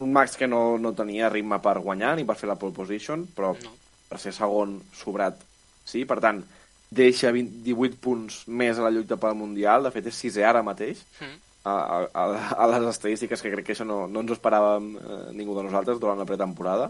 [0.00, 3.26] un Max que no, no tenia ritme per guanyar ni per fer la pole position,
[3.26, 3.74] però No.
[4.10, 5.38] Per ser segon sobrat.
[5.86, 6.42] Sí, per tant
[6.90, 10.66] deixa 20, 18 punts més a la lluita pel Mundial, de fet és sisè ara
[10.66, 11.04] mateix.
[11.20, 11.38] Mm.
[11.70, 11.72] a,
[12.16, 12.22] a,
[12.64, 15.66] a les estadístiques que crec que això no, no ens ho esperàvem eh, ningú de
[15.66, 16.88] nosaltres durant la pretemporada.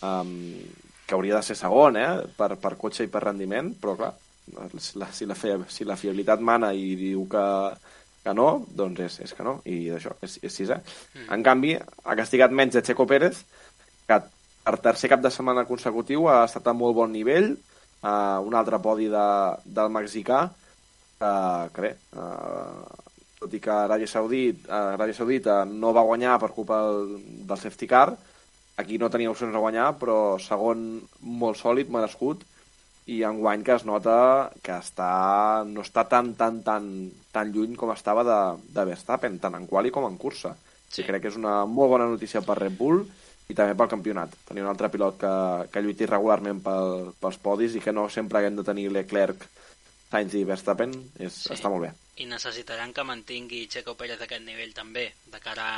[0.00, 0.32] Um,
[1.04, 2.08] que hauria de ser segon eh,
[2.38, 4.12] per, per cotxe i per rendiment però clar,
[4.78, 7.42] si la, si la, fe, si la fiabilitat mana i diu que,
[8.22, 10.78] que no, doncs és, és que no i d'això, és, és sisè.
[11.16, 11.26] Mm.
[11.36, 13.42] en canvi, ha castigat menys de Checo Pérez
[14.06, 14.20] que
[14.64, 18.80] per tercer cap de setmana consecutiu ha estat a molt bon nivell uh, un altre
[18.82, 19.26] podi de,
[19.64, 22.84] del mexicà uh, que bé uh,
[23.40, 27.16] tot i que Aràbia Saudita, uh, Aràbia Saudita no va guanyar per culpa del,
[27.48, 28.08] del safety car
[28.80, 32.44] aquí no tenia opcions a guanyar però segon molt sòlid, merescut
[33.10, 36.84] i enguany que es nota que està, no està tan, tan, tan,
[37.32, 40.52] tan lluny com estava de, de Verstappen, tant en quali com en cursa.
[40.54, 40.70] Sí.
[40.90, 41.06] Sí.
[41.06, 43.04] crec que és una molt bona notícia per Red Bull
[43.50, 44.34] i també pel campionat.
[44.48, 45.32] Tenir un altre pilot que,
[45.72, 49.46] que lluiti regularment pel, pels podis i que no sempre haguem de tenir Leclerc,
[50.10, 51.52] Sainz i Verstappen, és, Sí.
[51.54, 51.92] està molt bé.
[52.22, 55.68] I necessitaran que mantingui Checo Pérez aquest nivell també, de cara,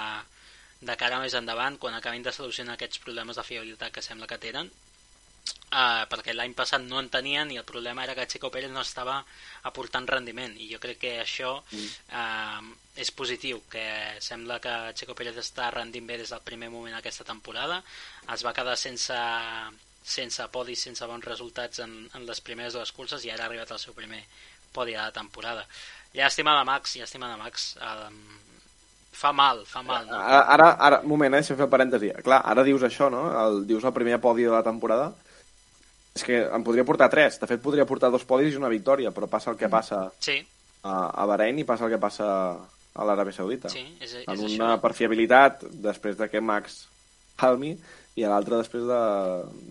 [0.80, 4.38] de cara més endavant, quan acabin de solucionar aquests problemes de fiabilitat que sembla que
[4.38, 4.70] tenen,
[5.72, 8.84] uh, perquè l'any passat no en tenien i el problema era que Checo Pérez no
[8.84, 9.18] estava
[9.68, 12.60] aportant rendiment i jo crec que això uh,
[12.96, 13.86] és positiu, que
[14.20, 17.82] sembla que Checo Pérez està rendint bé des del primer moment aquesta temporada,
[18.34, 19.16] es va quedar sense,
[20.04, 23.72] sense podis, sense bons resultats en, en les primeres dues curses i ara ha arribat
[23.72, 24.22] el seu primer
[24.72, 25.66] podi de la temporada.
[26.12, 27.74] Llàstima de Max, llàstima de Max.
[27.80, 28.18] Um,
[29.12, 30.06] fa mal, fa mal.
[30.08, 30.16] No?
[30.16, 32.12] Ara, ara, ara moment, eh, si fer parèntesi.
[32.24, 33.26] Clar, ara dius això, no?
[33.44, 35.12] El, dius el primer podi de la temporada.
[36.14, 37.38] És que em podria portar tres.
[37.40, 40.38] De fet, podria portar dos podis i una victòria, però passa el que passa Sí,
[40.84, 42.26] a, a Bahrein i passa el que passa
[42.92, 43.70] a l'Aràbia Saudita.
[43.72, 44.54] sí, és, és en això.
[44.58, 46.82] una per fiabilitat després de que Max
[47.40, 47.78] calmi
[48.14, 48.98] i a l'altra després de,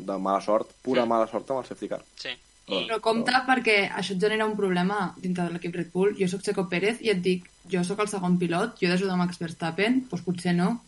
[0.08, 1.10] de mala sort, pura Sí.
[1.10, 2.01] mala sort amb el safety car.
[2.15, 2.30] Sí.
[2.71, 6.15] I- Però compte perquè això et genera un problema dintre de l'equip Red Bull.
[6.17, 9.17] Jo sóc Checo Pérez i et dic, jo sóc el segon pilot, jo he d'ajudar
[9.17, 10.80] Max Verstappen, doncs potser no.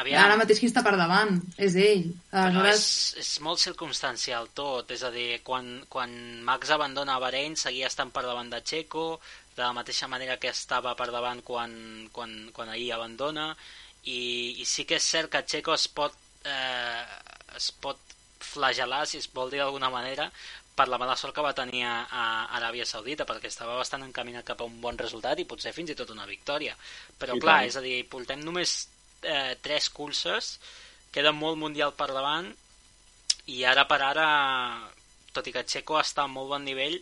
[0.00, 2.06] Aviam, Ara mateix qui està per davant és ell.
[2.30, 6.14] Però Aleshores, és, és molt circumstancial tot, és a dir, quan, quan
[6.46, 9.06] Max abandona Bahrein seguia estant per davant de Checo,
[9.56, 11.74] de la mateixa manera que estava per davant quan,
[12.12, 13.52] quan, quan ahir abandona,
[14.04, 16.16] i, i sí que és cert que Checo es pot,
[16.48, 17.04] eh,
[17.56, 18.00] es pot
[18.42, 20.30] flagelar, si es vol dir d'alguna manera,
[20.74, 22.24] per la mala sort que va tenir a, a
[22.58, 25.96] Aràbia Saudita, perquè estava bastant encaminat cap a un bon resultat i potser fins i
[25.98, 26.74] tot una victòria.
[27.20, 27.68] Però I clar, tant.
[27.68, 28.76] és a dir, portem només
[29.22, 30.58] eh, tres curses,
[31.12, 32.50] queda molt mundial per davant
[33.52, 34.26] i ara per ara,
[35.32, 36.98] tot i que Checo està a molt bon nivell,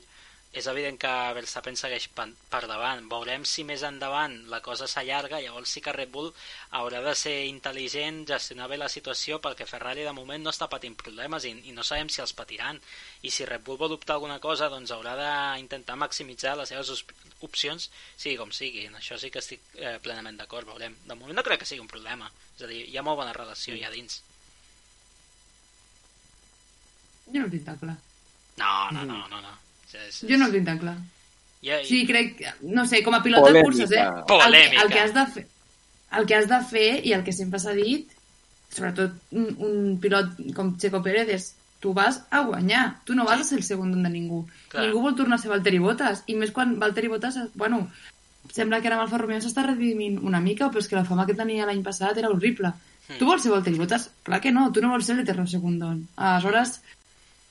[0.53, 2.27] és evident que Verstappen segueix per,
[2.67, 3.05] davant.
[3.11, 6.33] Veurem si més endavant la cosa s'allarga, llavors sí que Red Bull
[6.75, 10.97] haurà de ser intel·ligent, gestionar bé la situació, perquè Ferrari de moment no està patint
[10.99, 12.81] problemes i, i no sabem si els patiran.
[13.23, 17.15] I si Red Bull vol optar alguna cosa, doncs haurà d'intentar maximitzar les seves op-
[17.47, 17.87] opcions,
[18.17, 18.89] sigui com sigui.
[18.91, 20.99] En això sí que estic eh, plenament d'acord, veurem.
[21.07, 22.27] De moment no crec que sigui un problema.
[22.59, 24.19] És a dir, hi ha molt bona relació allà dins.
[27.31, 27.97] jo no ho tinc tan clar.
[28.59, 29.39] No, no, no, no.
[29.41, 29.53] no.
[29.95, 30.97] És, és, Jo no ho tinc tan clar.
[31.63, 33.59] Ja, Sí, crec, no sé, com a pilot Polèmica.
[33.59, 34.01] de curses, eh?
[34.01, 34.83] El, que- Polèmica.
[34.83, 35.47] el, que has de fer,
[36.19, 38.09] el que has de fer i el que sempre s'ha dit,
[38.73, 43.41] sobretot un, un pilot com Checo Pérez, és tu vas a guanyar, tu no vas
[43.41, 44.47] a ser el segon de ningú.
[44.69, 44.85] Clar.
[44.87, 47.89] Ningú vol tornar a ser Valtteri Bottas, i més quan Valtteri Bottas, bueno,
[48.53, 51.27] sembla que ara amb Alfa Romeo s'està redimint una mica, però és que la fama
[51.27, 52.73] que tenia l'any passat era horrible.
[53.09, 53.19] Hmm.
[53.19, 54.09] Tu vols ser Valtteri Bottas?
[54.23, 56.07] Clar que no, tu no vols ser l'eterno segundón.
[56.17, 56.81] Aleshores,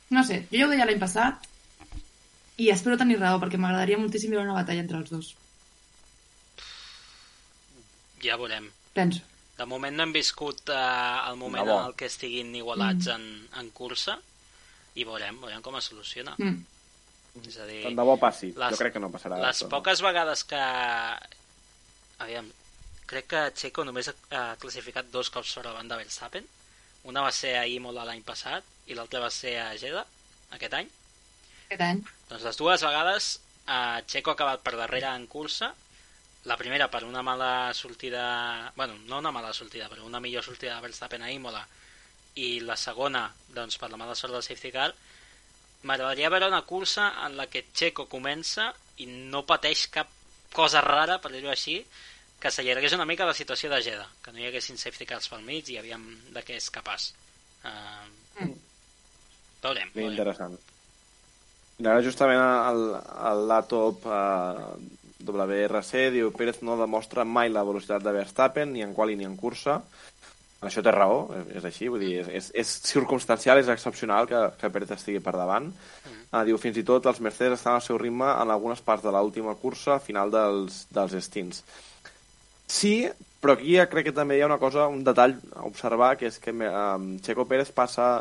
[0.09, 1.45] no sé, jo ja ho deia l'any passat,
[2.59, 5.35] i espero tenir raó, perquè m'agradaria moltíssim veure una batalla entre els dos.
[8.23, 8.65] ja veurem.
[8.93, 9.21] Penso.
[9.57, 11.77] De moment no hem viscut eh, el moment bo.
[11.79, 13.23] en el que estiguin igualats en,
[13.59, 14.17] en cursa
[14.99, 16.33] i veurem, veurem com es soluciona.
[16.37, 16.59] Mm.
[17.45, 18.49] És a dir, Tant de bo passi.
[18.57, 19.37] Les- jo crec que no passarà.
[19.39, 19.69] les això.
[19.71, 20.61] poques vegades que...
[22.19, 22.47] Aviam,
[23.07, 26.47] crec que Checo només ha, ha classificat dos cops sobre davant de Verstappen.
[27.07, 30.03] Una va ser a Imola l'any passat i l'altra va ser a Jeddah
[30.57, 30.89] aquest any.
[31.69, 31.99] Aquest any.
[32.31, 33.27] Doncs les dues vegades
[33.69, 35.69] eh, Checo ha acabat per darrere en cursa
[36.49, 40.75] la primera per una mala sortida bueno, no una mala sortida, però una millor sortida
[40.75, 41.61] de Verstappen a Imola
[42.39, 44.87] i la segona, doncs per la mala sort del safety car
[45.83, 48.71] m'agradaria veure una cursa en la que Checo comença
[49.03, 50.09] i no pateix cap
[50.55, 51.77] cosa rara, per dir-ho així
[52.39, 55.43] que s'allargués una mica la situació de Jeddah que no hi haguessin safety cars pel
[55.45, 57.11] mig i aviam de què és capaç
[57.67, 58.07] uh,
[58.39, 58.53] Mm.
[59.61, 60.11] veurem, veurem.
[60.15, 60.53] interessant.
[61.79, 62.81] I ara justament el,
[63.31, 64.63] el Latop eh,
[65.23, 69.37] WRC diu Pérez no demostra mai la velocitat de Verstappen ni en quali ni en
[69.39, 69.79] cursa.
[70.59, 74.41] Això té raó, és, és així, vull dir, és, és, és circumstancial, és excepcional que,
[74.59, 75.69] que Pérez estigui per davant.
[76.33, 79.13] Uh, diu, fins i tot els Mercedes estan al seu ritme en algunes parts de
[79.15, 81.63] l'última cursa, a final dels, dels stints.
[82.67, 83.07] Sí,
[83.39, 86.27] però aquí ja crec que també hi ha una cosa, un detall a observar, que
[86.27, 88.11] és que um, Checo Pérez passa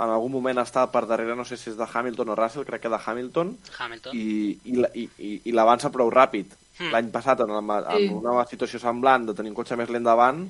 [0.00, 2.82] en algun moment està per darrere, no sé si és de Hamilton o Russell, crec
[2.86, 4.24] que de Hamilton, Hamilton i,
[4.64, 6.54] i, i, i, i l'avança prou ràpid.
[6.78, 6.88] Hmm.
[6.94, 8.08] L'any passat, en, el, en Sí.
[8.16, 10.40] una situació semblant de tenir un cotxe més lent davant,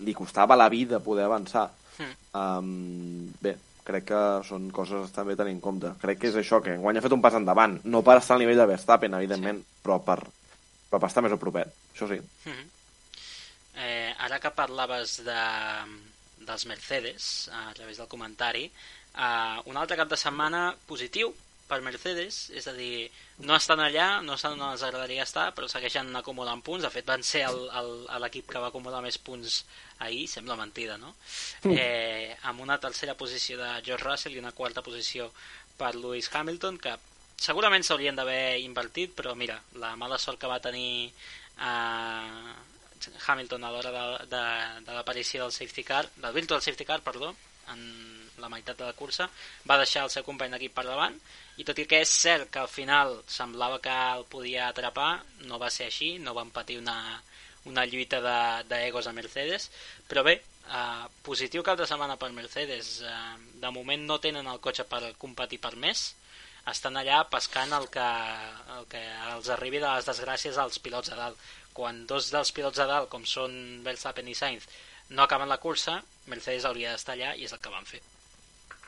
[0.00, 1.66] li costava la vida poder avançar.
[1.98, 2.14] Hmm.
[2.40, 3.54] Um, bé,
[3.84, 5.92] crec que són coses també a tenir en compte.
[6.00, 7.78] Crec que és això, que enguany ha fet un pas endavant.
[7.84, 10.18] No per estar al nivell de Verstappen, evidentment, però, per,
[10.88, 11.68] però per estar més a propet.
[11.94, 12.18] Això sí.
[12.48, 12.66] Mhm.
[13.76, 15.40] Eh, ara que parlaves de,
[16.46, 21.34] dels Mercedes, a través del comentari, eh, un altre cap de setmana positiu
[21.66, 23.08] per Mercedes, és a dir,
[23.42, 26.84] no estan allà, no estan on els agradaria estar, però segueixen acumulant punts.
[26.86, 27.42] De fet, van ser
[28.22, 29.64] l'equip que va acumular més punts
[30.06, 31.14] ahir, sembla mentida, no?
[31.66, 35.32] Eh, amb una tercera posició de George Russell i una quarta posició
[35.76, 36.94] per Lewis Hamilton, que
[37.36, 42.54] segurament s'haurien d'haver invertit, però mira, la mala sort que va tenir eh,
[43.26, 44.42] Hamilton a l'hora de, de,
[44.86, 47.34] de l'aparició del safety car, del virtual safety car, perdó,
[47.72, 47.82] en
[48.38, 49.28] la meitat de la cursa,
[49.68, 51.16] va deixar el seu company d'equip per davant,
[51.56, 55.60] i tot i que és cert que al final semblava que el podia atrapar, no
[55.62, 56.98] va ser així, no van patir una,
[57.64, 58.20] una lluita
[58.68, 59.70] d'egos a Mercedes,
[60.08, 60.36] però bé,
[60.68, 63.16] eh, positiu cap de setmana per Mercedes, eh,
[63.62, 66.10] de moment no tenen el cotxe per competir per més,
[66.70, 68.06] estan allà pescant el que,
[68.76, 71.38] el que els arribi de les desgràcies als pilots de dalt.
[71.76, 74.64] Quan dos dels pilots de dalt, com són Verstappen i Sainz,
[75.12, 76.00] no acaben la cursa,
[76.32, 78.00] Mercedes hauria d'estar allà i és el que van fer.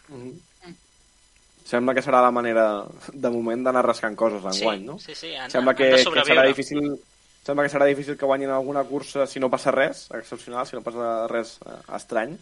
[0.08, 0.76] Mm -hmm.
[1.68, 4.98] Sembla que serà la manera, de moment, d'anar rascant coses en sí, guany, no?
[4.98, 6.98] Sí, sí, han, Sembla han que, de que serà difícil
[7.44, 10.82] sembla que serà difícil que guanyin alguna cursa si no passa res, excepcional, si no
[10.82, 12.38] passa res eh, estrany.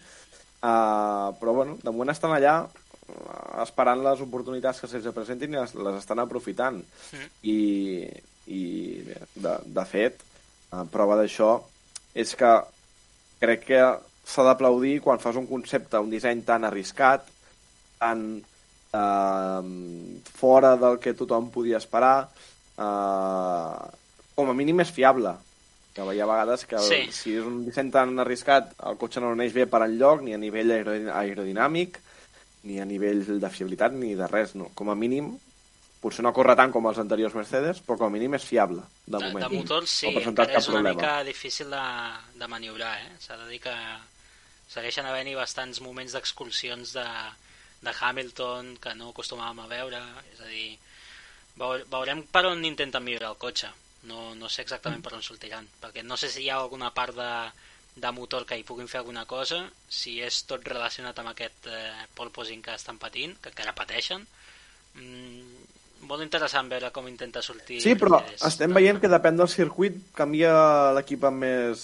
[0.57, 5.61] Uh, però, bueno, de moment estan allà uh, esperant les oportunitats que se'ls presentin i
[5.61, 6.81] les, les estan aprofitant.
[7.13, 7.29] Mm.
[7.43, 7.59] I,
[8.57, 8.63] i
[9.07, 10.36] bé, de, de fet, uh,
[10.85, 11.61] prova d'això
[12.15, 12.51] és que
[13.41, 13.81] crec que
[14.27, 17.27] s'ha d'aplaudir quan fas un concepte, un disseny tan arriscat,
[17.99, 18.43] tan
[18.93, 22.29] eh, fora del que tothom podia esperar,
[22.79, 23.91] eh,
[24.37, 25.35] com a mínim és fiable.
[25.97, 27.07] Que hi ha vegades que Sí.
[27.13, 30.39] si és un disseny tan arriscat, el cotxe no neix bé per enlloc, ni a
[30.39, 31.97] nivell aero- aerodinàmic,
[32.65, 34.55] ni a nivell de fiabilitat, ni de res.
[34.55, 34.71] No.
[34.75, 35.39] Com a mínim,
[36.07, 39.19] potser no corre tant com els anteriors Mercedes, però com a mínim és fiable, de,
[39.19, 39.43] De, moment.
[39.49, 40.95] de motor sí, No encara és una problema.
[41.01, 41.85] mica difícil de,
[42.39, 43.13] de maniobrar, eh?
[43.21, 43.75] S'ha de dir que
[44.71, 47.07] segueixen havent-hi bastants moments d'excursions de,
[47.87, 50.01] de Hamilton que no acostumàvem a veure,
[50.33, 50.69] és a dir,
[51.61, 53.71] veu- veurem per on intenten millorar el cotxe.
[54.07, 57.15] No, no sé exactament per on sortiran, perquè no sé si hi ha alguna part
[57.17, 57.31] de,
[57.97, 62.05] de motor que hi puguin fer alguna cosa, si és tot relacionat amb aquest eh,
[62.15, 64.27] porpoising que estan patint, que encara pateixen.
[64.95, 65.56] Mm,
[66.09, 68.45] molt interessant veure com intenta sortir Sí, però Mercedes.
[68.49, 70.53] estem veient que depèn del circuit canvia
[70.97, 71.83] l'equip amb més,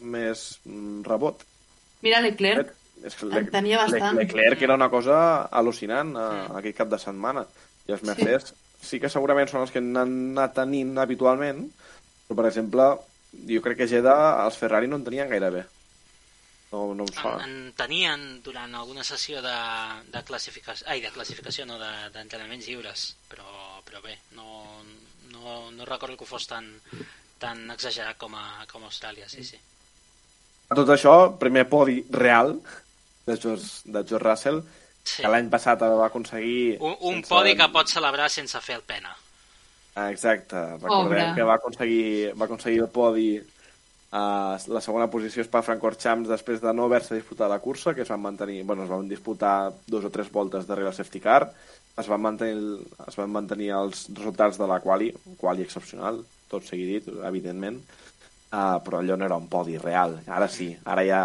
[0.00, 1.42] més mm, rebot.
[2.04, 4.18] Mira Leclerc, És que En tenia bastant.
[4.18, 7.46] Leclerc era una cosa al·lucinant eh, aquell cap de setmana.
[7.88, 8.56] I els Mercedes sí.
[8.90, 11.62] sí que segurament són els que han anat tenint habitualment,
[12.28, 12.90] però, per exemple,
[13.48, 15.62] jo crec que Jeddah els Ferrari no en tenien gaire bé.
[16.72, 17.44] No, no em en, sona.
[17.46, 19.54] en tenien durant alguna sessió de,
[20.12, 24.82] de classificació, ai, de classificació, no, de- d'entrenaments de, lliures, però, però bé, no,
[25.32, 26.68] no, no recordo que fos tan,
[27.42, 29.58] tan exagerat com a, com a Austràlia, sí, sí.
[30.70, 32.54] A tot això, primer podi real
[33.26, 34.60] de George, de George Russell,
[35.02, 35.24] sí.
[35.24, 36.76] que l'any passat va aconseguir...
[36.78, 39.10] Un, un sense- podi que pot celebrar sense fer el pena.
[39.98, 41.24] Ah, Exacte, recordem Pobre.
[41.34, 43.32] que va aconseguir, va aconseguir el podi
[44.10, 48.02] a la segona posició és per Francorchamps després de no haver-se disputat la cursa, que
[48.02, 51.44] es van mantenir, bueno, es van disputar dos o tres voltes darrere el safety car,
[51.98, 56.18] es van mantenir, es van mantenir els resultats de la quali, quali excepcional,
[56.50, 57.78] tot sigui dit, evidentment,
[58.50, 60.18] uh, però allò no era un podi real.
[60.26, 61.22] Ara sí, ara ja,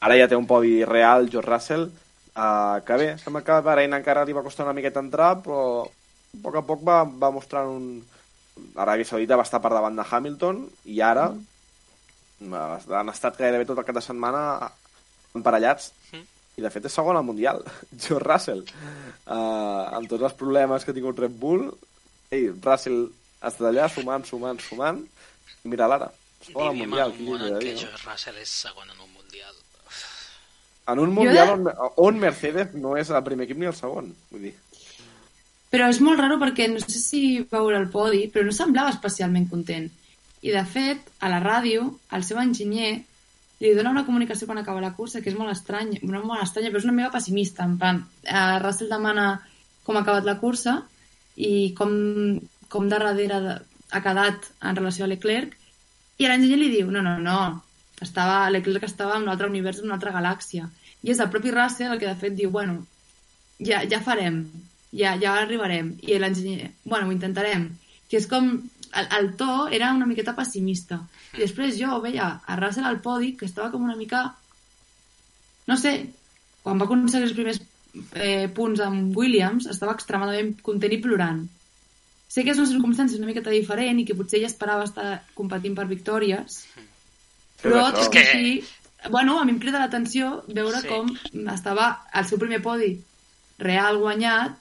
[0.00, 1.88] ara ja té un podi real George Russell,
[2.32, 5.84] uh, que bé, sembla que a Bahrein encara li va costar una miqueta entrar, però
[5.84, 7.86] a poc a poc va, va mostrant un...
[8.76, 10.58] Aràbia Saudita va estar per davant de Hamilton
[10.92, 11.51] i ara mm.
[12.50, 14.42] Han estat gairebé tot el cap de setmana
[15.36, 16.26] emparellats Mm.
[16.58, 17.62] i de fet és segon al Mundial
[18.02, 21.68] George Russell uh, amb tots els problemes que ha tingut Red Bull
[22.30, 23.06] ei, Russell
[23.40, 25.00] està allà sumant, sumant, sumant
[25.64, 26.10] i mira l'ara
[26.44, 27.72] segon al Mundial en un món en què
[28.04, 29.54] Russell és segon en un Mundial.
[30.92, 34.48] en un Mundial on, on Mercedes no és el primer equip ni el segon vull
[34.50, 34.54] dir
[35.72, 39.46] Però és molt raro perquè no sé si veure el podi, però no semblava especialment
[39.48, 39.86] content.
[40.42, 42.92] I de fet, a la ràdio, el seu enginyer
[43.62, 46.72] li dona una comunicació quan acaba la cursa que és molt estranya, no molt estranya,
[46.72, 49.26] però és una meva pessimista, en plan, eh, Russell demana
[49.86, 50.80] com ha acabat la cursa
[51.36, 51.92] i com,
[52.68, 53.58] com de darrere
[53.92, 55.54] ha quedat en relació a Leclerc,
[56.18, 57.38] i l'enginyer li diu, no, no, no,
[58.02, 60.68] estava, Leclerc estava en un altre univers, en una altra galàxia.
[61.02, 62.80] I és el propi Russell el que de fet diu, bueno,
[63.62, 64.42] ja, ja farem,
[64.90, 65.94] ja, ja arribarem.
[66.02, 67.70] I l'enginyer, bueno, ho intentarem.
[68.10, 68.52] Que és com,
[68.92, 71.00] el, el to era una miqueta pessimista.
[71.34, 74.24] I després jo veia a Russell al podi, que estava com una mica...
[75.66, 75.92] No sé,
[76.64, 77.60] quan va aconseguir els primers
[78.18, 81.44] eh, punts amb Williams, estava extremadament content i plorant.
[82.32, 85.74] Sé que és una circumstància una miqueta diferent i que potser ella esperava estar competint
[85.76, 86.62] per victòries,
[87.62, 87.98] però això.
[88.00, 88.54] tot que- així...
[89.10, 90.86] Bueno, a mi em crida l'atenció veure Sí.
[90.86, 91.08] com
[91.50, 92.92] estava el seu primer podi
[93.58, 94.60] real guanyat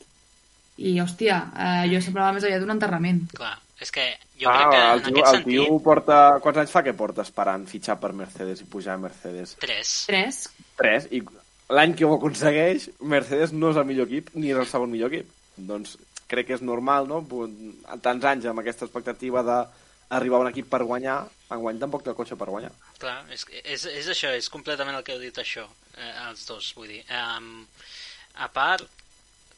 [0.81, 3.19] i, hòstia, eh, jo semblava més aviat d'un enterrament.
[3.37, 4.03] Clar, és que
[4.37, 5.65] jo crec que Ah, el en tio, aquest el sentit...
[5.65, 6.17] tio porta...
[6.43, 9.55] Quants anys fa que porta esperant fitxar per Mercedes i pujar a Mercedes?
[9.61, 9.95] Tres.
[10.11, 10.41] Tres.
[10.77, 11.23] Tres, i
[11.71, 15.11] l'any que ho aconsegueix, Mercedes no és el millor equip ni és el segon millor
[15.13, 15.29] equip.
[15.57, 15.97] Doncs
[16.31, 17.21] crec que és normal, no?
[18.05, 21.17] Tants anys amb aquesta expectativa d'arribar a un equip per guanyar,
[21.51, 22.71] enguany tampoc té el cotxe per guanyar.
[23.01, 25.65] Clar, és, és, és això, és completament el que heu dit això.
[25.97, 27.01] eh, els dos, vull dir.
[27.11, 27.65] Um,
[28.39, 28.85] a part,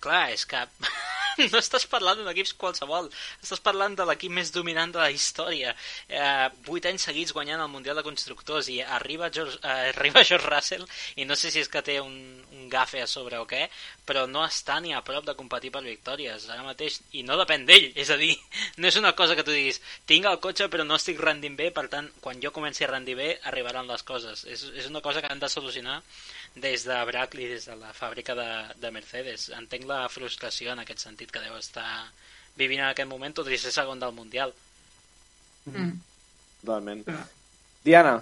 [0.02, 0.64] clar, és que
[1.52, 3.10] no estàs parlant d'un equip qualsevol,
[3.42, 5.74] estàs parlant de l'equip més dominant de la història.
[6.10, 10.50] Eh, vuit anys seguits guanyant el Mundial de Constructors i arriba George, eh, arriba George
[10.50, 10.86] Russell
[11.18, 12.16] i no sé si és que té un,
[12.54, 13.66] un gafe a sobre o què,
[14.08, 17.64] però no està ni a prop de competir per victòries ara mateix i no depèn
[17.68, 18.34] d'ell, és a dir,
[18.80, 19.80] no és una cosa que tu diguis
[20.10, 23.16] tinc el cotxe però no estic rendint bé, per tant, quan jo comenci a rendir
[23.20, 24.44] bé arribaran les coses.
[24.46, 26.02] És, és una cosa que han de solucionar
[26.56, 28.50] des de Brackley, des de la fàbrica de,
[28.82, 29.50] de Mercedes.
[29.58, 31.88] Entenc la frustració en aquest sentit que deu estar
[32.60, 34.54] vivint en aquest moment, tot i ser segon del Mundial.
[35.66, 35.96] Mm.
[36.62, 37.08] Totalment.
[37.84, 38.18] Diana,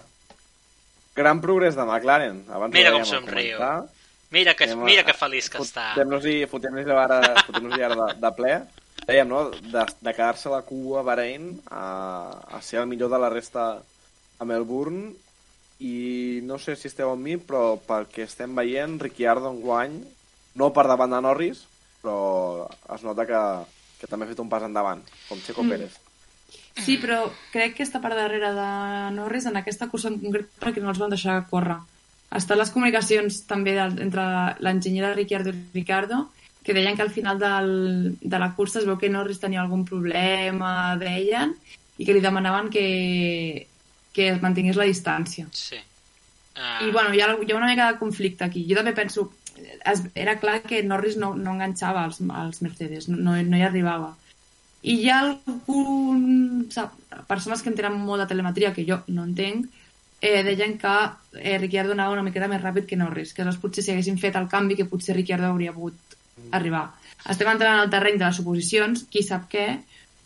[1.15, 2.45] gran progrés de McLaren.
[2.49, 3.57] Abans Mira com somriu.
[3.57, 4.00] començar.
[4.31, 5.89] Mira que, Anem mira que feliç que està.
[5.93, 8.53] Fotem-nos-hi fotem ara, fotem ara de, de ple.
[9.01, 11.83] Dèiem, no?, de, de quedar-se a la cua a Bahrein a,
[12.55, 13.65] a ser el millor de la resta
[14.39, 15.11] a Melbourne
[15.81, 19.97] i no sé si esteu amb mi, però pel que estem veient, Ricciardo en guany,
[20.61, 21.63] no per davant de Norris,
[22.03, 23.41] però es nota que,
[23.99, 25.73] que també ha fet un pas endavant, com Checo Mm.
[25.73, 25.97] Pérez.
[26.85, 28.69] Sí, però crec que està per darrere de
[29.17, 31.81] Norris en aquesta cursa en concret perquè no els van deixar córrer.
[32.37, 34.23] Estan les comunicacions també del, entre
[34.63, 36.21] l'enginyer de Ricciardo i Ricardo
[36.63, 39.83] que deien que al final del, de la cursa es veu que Norris tenia algun
[39.87, 41.55] problema, deien,
[41.97, 43.67] i que li demanaven que,
[44.13, 45.47] que es mantingués la distància.
[45.57, 45.79] Sí.
[46.51, 48.65] Uh, I bueno, hi ha, hi ha una mica de conflicte aquí.
[48.69, 53.35] Jo també penso, es, era clar que Norris no, no enganxava als, als Mercedes, no,
[53.35, 54.13] no, hi arribava.
[54.81, 56.67] I hi ha algun...
[56.73, 56.93] Sap,
[57.27, 59.69] persones que en tenen molt de telemetria, que jo no entenc,
[60.21, 60.95] eh, deien que
[61.41, 64.37] eh, Ricciardo anava una miqueta més ràpid que Norris, que aleshores potser si haguessin fet
[64.37, 66.17] el canvi que potser Ricciardo hauria pogut
[66.55, 66.85] arribar.
[67.29, 69.65] Estem entrant al terreny de les suposicions, qui sap què,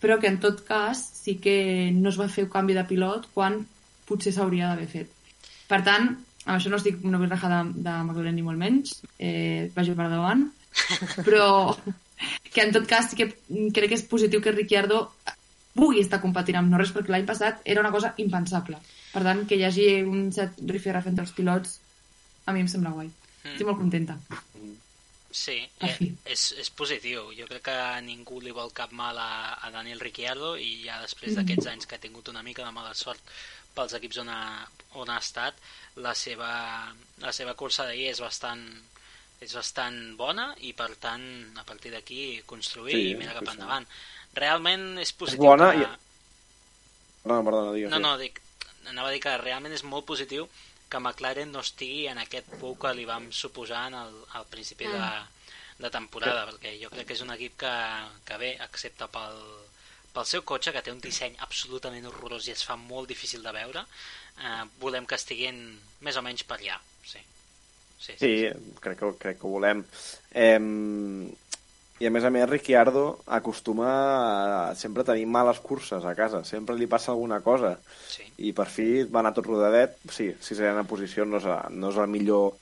[0.03, 3.29] però que en tot cas sí que no es va fer un canvi de pilot
[3.33, 3.61] quan
[4.05, 5.11] potser s'hauria d'haver fet.
[5.65, 6.11] Per tant,
[6.45, 9.95] amb això no estic no vull rajar de, de McLaren ni molt menys, eh, vagi
[9.97, 10.45] per davant,
[11.27, 11.47] però
[12.51, 13.31] que en tot cas sí que
[13.73, 15.07] crec que és positiu que Ricciardo
[15.75, 18.79] pugui estar competint amb Norris perquè l'any passat era una cosa impensable.
[19.15, 21.77] Per tant, que hi hagi un cert rifirraf entre els pilots
[22.45, 23.07] a mi em sembla guai.
[23.45, 24.17] Estic molt contenta.
[25.35, 25.95] Sí, eh,
[26.31, 27.25] és, és positiu.
[27.35, 31.35] Jo crec que ningú li vol cap mal a, a Daniel Ricciardo i ja després
[31.35, 33.19] d'aquests anys que ha tingut una mica de mala sort
[33.75, 34.63] pels equips on ha,
[34.95, 35.57] on ha estat,
[35.99, 36.51] la seva,
[37.19, 38.63] la seva cursa d'ahir és bastant
[39.43, 41.25] és bastant bona i per tant
[41.59, 43.83] a partir d'aquí construir Sí, i mirar cap endavant.
[44.39, 45.83] Realment és positiu bona que...
[45.83, 46.03] i-
[47.25, 47.91] Perdona, perdona, digues.
[47.91, 48.39] No, no, dic,
[48.91, 50.47] anava a dir que realment és molt positiu
[50.89, 54.87] que McLaren no estigui en aquest pou que li vam suposar en el, al principi
[54.91, 55.07] de,
[55.81, 57.75] de temporada, perquè jo crec que és un equip que,
[58.27, 59.39] que bé, excepte pel,
[60.15, 63.55] pel seu cotxe, que té un disseny absolutament horrorós i es fa molt difícil de
[63.55, 63.85] veure,
[64.39, 65.63] eh, volem que estiguin
[66.05, 66.77] més o menys per allà.
[67.03, 67.19] Sí,
[67.99, 68.19] sí, sí.
[68.21, 68.33] Sí,
[68.83, 69.83] crec que, crec que ho volem.
[70.31, 70.59] Eh,
[72.03, 73.05] I a més a més, Ricciardo
[73.37, 73.87] acostuma
[74.69, 76.43] a sempre tenir males curses a casa.
[76.43, 77.77] Sempre li passa alguna cosa.
[78.09, 78.23] sí.
[78.37, 79.95] I per fi va anar tot rodadet.
[80.11, 82.57] Sí, sisena posició no és, no és el millor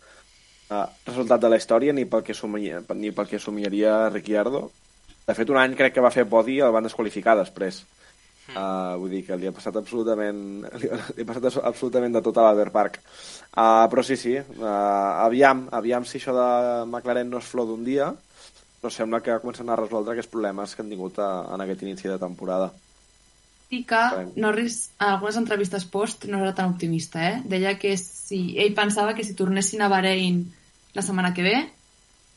[0.69, 4.67] eh, resultat de la història ni pel que somia, ni pel que somiaria Ricciardo.
[5.25, 7.81] De fet, un any crec que va fer podi i el van desqualificar després.
[8.43, 10.39] Uh, vull dir que li ha passat absolutament
[10.81, 14.65] li, li ha passat absolutament de tot a l'Albert Park uh, però sí, sí uh,
[15.23, 16.47] aviam, aviam si això de
[16.83, 18.09] McLaren no és flor d'un dia
[18.83, 22.11] però sembla que comencen a resoldre aquests problemes que han tingut a, en aquest inici
[22.11, 22.73] de temporada
[23.73, 24.01] I que
[24.35, 27.39] Norris, en algunes entrevistes post, no era tan optimista, eh?
[27.49, 30.43] Deia que si ell pensava que si tornessin a Bahrein
[30.93, 31.55] la setmana que ve,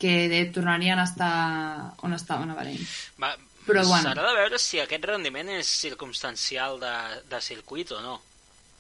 [0.01, 2.81] que de, tornarien a estar on estaven a Bahrein.
[3.21, 3.35] Va,
[3.67, 4.07] Però, bueno.
[4.07, 6.95] S'haurà de veure si aquest rendiment és circumstancial de,
[7.29, 8.17] de circuit o no.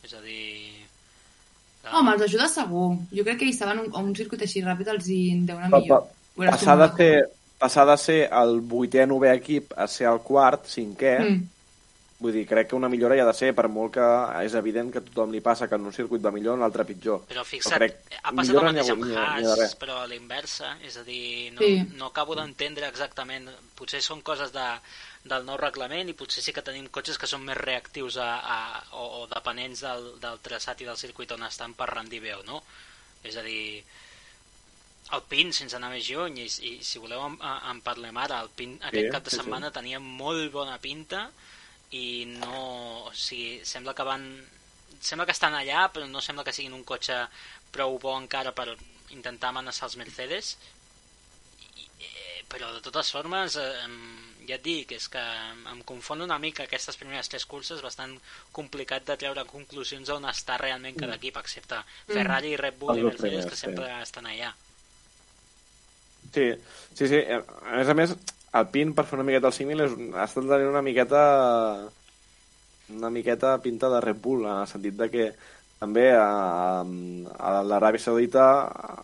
[0.06, 0.86] És a dir...
[1.84, 2.92] Ah, Home, els ajuda segur.
[3.12, 5.80] Jo crec que ells saben un, un circuit així ràpid els hi deu anar Pa-
[5.82, 6.06] millor.
[6.06, 6.94] pa- Veuràs passar de va.
[7.58, 11.44] Passar de ser el vuitè novè equip a ser el quart, cinquè, Mm.
[12.18, 14.04] vull dir, crec que una millora hi ha de ser, per molt que
[14.44, 16.84] és evident que a tothom li passa que en un circuit va millor, en l'altre
[16.88, 17.26] pitjor.
[17.28, 21.52] Però fixa't, crec ha passat el mateix amb Haas, però a l'inversa, és a dir,
[21.52, 21.82] no, Sí.
[21.96, 24.64] no acabo d'entendre exactament, potser són coses de,
[25.24, 28.82] del nou reglament i potser sí que tenim cotxes que són més reactius a, a,
[28.92, 32.42] o, o dependents del, del traçat i del circuit on estan per rendir bé o
[32.44, 32.62] no.
[33.24, 33.82] És a dir,
[35.14, 37.36] el PIN, sense anar més lluny, i, i si voleu en,
[37.70, 39.42] en parlem ara, el PIN aquest cap de sí, sí.
[39.42, 41.28] setmana tenia molt bona pinta
[41.94, 43.06] i no...
[43.06, 44.26] O sigui, sembla que van...
[44.98, 47.20] Sembla que estan allà, però no sembla que siguin un cotxe
[47.74, 48.72] prou bo encara per
[49.14, 50.56] intentar amenaçar els Mercedes.
[51.76, 53.86] I, eh, Però de totes formes, eh,
[54.48, 55.22] ja et dic, és que
[55.72, 58.14] em confon una mica aquestes primeres tres curses, bastant
[58.56, 63.10] complicat de treure conclusions on està realment cada equip, excepte Ferrari, Red Bull Els i
[63.10, 63.66] Mercedes, que sí.
[63.66, 64.54] sempre estan allà.
[66.34, 66.48] Sí,
[66.94, 67.20] sí, sí.
[67.30, 68.16] A més a més,
[68.56, 71.22] el PIN, per fer una miqueta el símil, és, ha estat tenint una miqueta
[72.96, 75.26] una miqueta pinta de Red Bull, en el sentit de que
[75.80, 78.44] també a, a l'Aràbia Saudita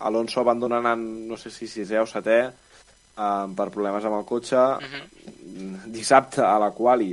[0.07, 4.63] Alonso abandona anant, no sé si sisè o setè, eh, per problemes amb el cotxe.
[4.81, 5.91] Mhm.
[5.93, 7.11] Dissabte, a la quali,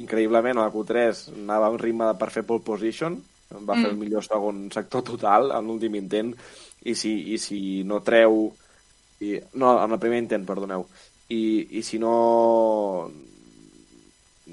[0.00, 3.20] increïblement, a la Q3, anava a un ritme per fer pole position,
[3.50, 6.34] va fer el millor segon sector total en l'últim intent,
[6.82, 8.50] i si, i si no treu...
[9.20, 10.86] I, no, en el primer intent, perdoneu.
[11.30, 11.40] I,
[11.78, 13.10] i si no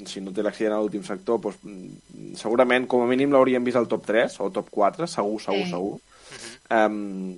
[0.05, 3.87] si no té l'accident a l'últim sector, doncs, segurament, com a mínim, l'hauríem vist al
[3.89, 5.71] top 3 o top 4, segur, segur, Sí.
[5.71, 5.99] segur.
[6.69, 7.35] Um,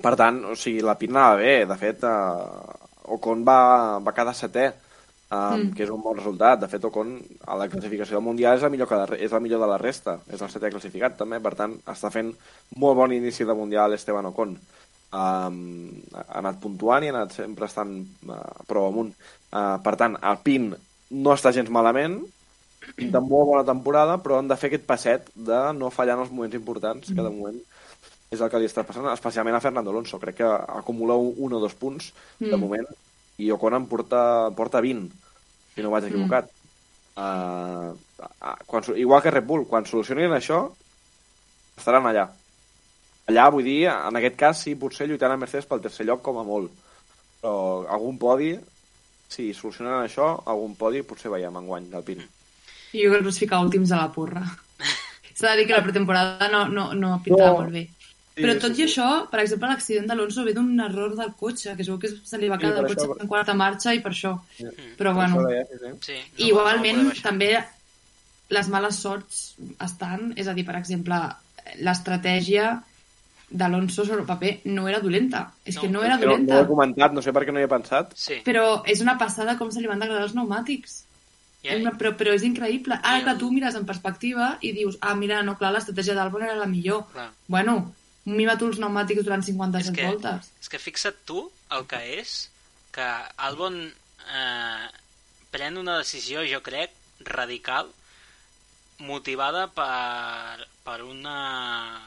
[0.00, 1.64] per tant, o sigui, la Pit anava bé.
[1.66, 4.68] De fet, uh, Ocon va, va quedar setè,
[5.32, 5.74] um, Mm.
[5.74, 6.60] que és un bon resultat.
[6.60, 9.40] De fet, Ocon, a la classificació del Mundial, és la millor, que la, és la
[9.40, 10.20] millor de la resta.
[10.30, 11.40] És el setè classificat, també.
[11.40, 12.32] Per tant, està fent
[12.76, 14.56] molt bon inici de Mundial Esteban Ocon.
[15.14, 19.12] Um, ha anat puntuant i ha anat sempre estant uh, prou amunt.
[19.52, 20.72] Uh, per tant, el PIN
[21.10, 22.18] no està gens malament,
[22.98, 26.32] de molt bona temporada, però han de fer aquest passet de no fallar en els
[26.34, 27.60] moments importants, que de moment
[28.34, 30.18] és el que li està passant, especialment a Fernando Alonso.
[30.18, 32.60] Crec que acumula un, o dos punts de Mm.
[32.60, 32.86] moment
[33.38, 35.10] i Ocon en porta, porta 20,
[35.74, 36.50] si no vaig equivocat.
[37.16, 40.64] Uh, uh, quan, igual que Red Bull, quan solucionin això,
[41.78, 42.28] estaran allà.
[43.30, 46.38] Allà, vull dir, en aquest cas, sí, potser lluitant a Mercedes pel tercer lloc com
[46.38, 46.70] a molt.
[47.40, 48.52] Però algun podi,
[49.28, 52.20] si solucionen això, algun podi potser veiem enguany del PIN.
[52.94, 54.44] I jo crec que els ficar últims a la porra.
[55.34, 57.62] S'ha de dir que la pretemporada no, no, no pintava No.
[57.64, 57.88] molt bé.
[58.34, 58.82] Sí, Però sí, tot sí.
[58.82, 62.38] i això, per exemple, l'accident d'Alonso ve d'un error del cotxe, que veu que se
[62.38, 64.32] li va Sí, quedar per el cotxe això- en quarta marxa i per això.
[64.58, 65.92] Però Per bueno, això deia, sí, sí.
[66.12, 67.22] Sí, I igualment, baixar.
[67.30, 67.52] també
[68.50, 71.20] les males sorts estan, és a dir, per exemple,
[71.80, 72.82] l'estratègia
[73.54, 75.44] d'Alonso sobre el paper no era dolenta.
[75.64, 76.58] És que No, no era que no, no dolenta.
[76.58, 78.12] ho he comentat, no sé per què no hi he pensat.
[78.18, 81.04] Sí, Però és una passada com se li van degradar els pneumàtics.
[81.64, 82.98] ja, Una, però, però és increïble.
[83.02, 83.24] Ara Ja.
[83.32, 86.66] que tu mires en perspectiva i dius, ah, mira, no, clar, l'estratègia d'Albon era la
[86.66, 87.06] millor.
[87.12, 87.30] clar.
[87.48, 87.94] Bueno,
[88.26, 90.50] mima tu els pneumàtics durant És 57 que, voltes.
[90.60, 92.50] és que fixa't tu el que és
[92.92, 93.06] que
[93.38, 94.88] Albon eh,
[95.50, 96.90] pren una decisió, jo crec,
[97.20, 97.88] radical,
[98.98, 102.00] motivada per, per una,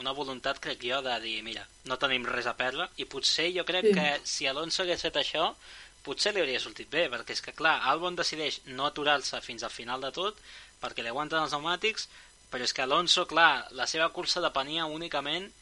[0.00, 3.64] una voluntat, crec jo, de dir, mira, no tenim res a perdre, i potser jo
[3.68, 3.92] crec Sí.
[3.94, 5.54] que si Alonso hagués fet això,
[6.02, 9.70] potser li hauria sortit bé, perquè és que, clar, Albon decideix no aturar-se fins al
[9.70, 10.36] final de tot,
[10.80, 12.08] perquè li aguanten els pneumàtics,
[12.50, 15.52] però és que Alonso, clar, la seva cursa depenia únicament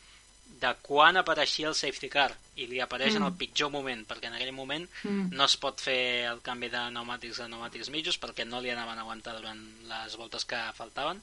[0.61, 3.27] de quan apareixia el safety car i li apareix en Mm.
[3.27, 5.29] el pitjor moment perquè en aquell moment Mm.
[5.37, 8.97] no es pot fer el canvi de pneumàtics a pneumàtics mitjos perquè no li anaven
[8.99, 11.21] a aguantar durant les voltes que faltaven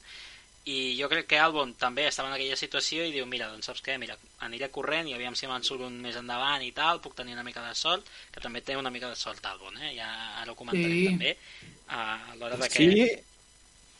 [0.66, 3.84] i jo crec que Albon també estava en aquella situació i diu, mira, doncs saps
[3.86, 7.14] què, mira, aniré corrent i aviam si me'n surt un més endavant i tal, puc
[7.14, 9.94] tenir una mica de sort, que també té una mica de sort Albon, eh?
[9.94, 10.08] ja
[10.42, 11.06] ara ho comentarem Sí.
[11.12, 11.36] també,
[11.94, 12.82] a l'hora de que...
[12.82, 13.06] Sí,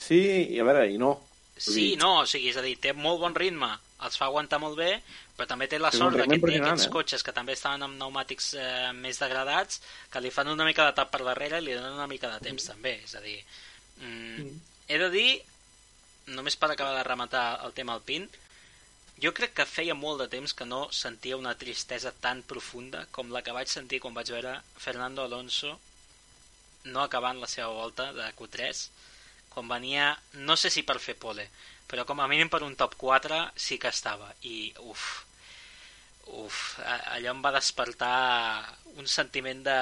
[0.09, 0.21] sí,
[0.57, 1.15] i a veure, i no.
[1.57, 3.71] Sí, no, o sigui, és a dir, té molt bon ritme,
[4.05, 4.91] els fa aguantar molt bé,
[5.39, 6.93] però també té la un sort que té aquests eh?
[6.93, 10.99] cotxes que també estaven amb pneumàtics eh, més degradats, que li fan una mica de
[10.99, 13.39] tap per darrere i li donen una mica de temps també, és a dir...
[14.03, 14.57] Mm,
[14.87, 15.31] he de dir,
[16.27, 18.27] només per acabar de rematar el tema alpin,
[19.23, 23.31] jo crec que feia molt de temps que no sentia una tristesa tan profunda com
[23.33, 25.79] la que vaig sentir quan vaig veure Fernando Alonso
[26.85, 28.83] no acabant la seva volta de Q3
[29.55, 30.11] quan venia,
[30.49, 31.49] no sé si per fer pole
[31.89, 34.33] però com a mínim per un top 4 sí que estava.
[34.43, 35.07] I uf
[36.27, 36.57] uf,
[37.15, 39.79] allò em va despertar un sentiment de,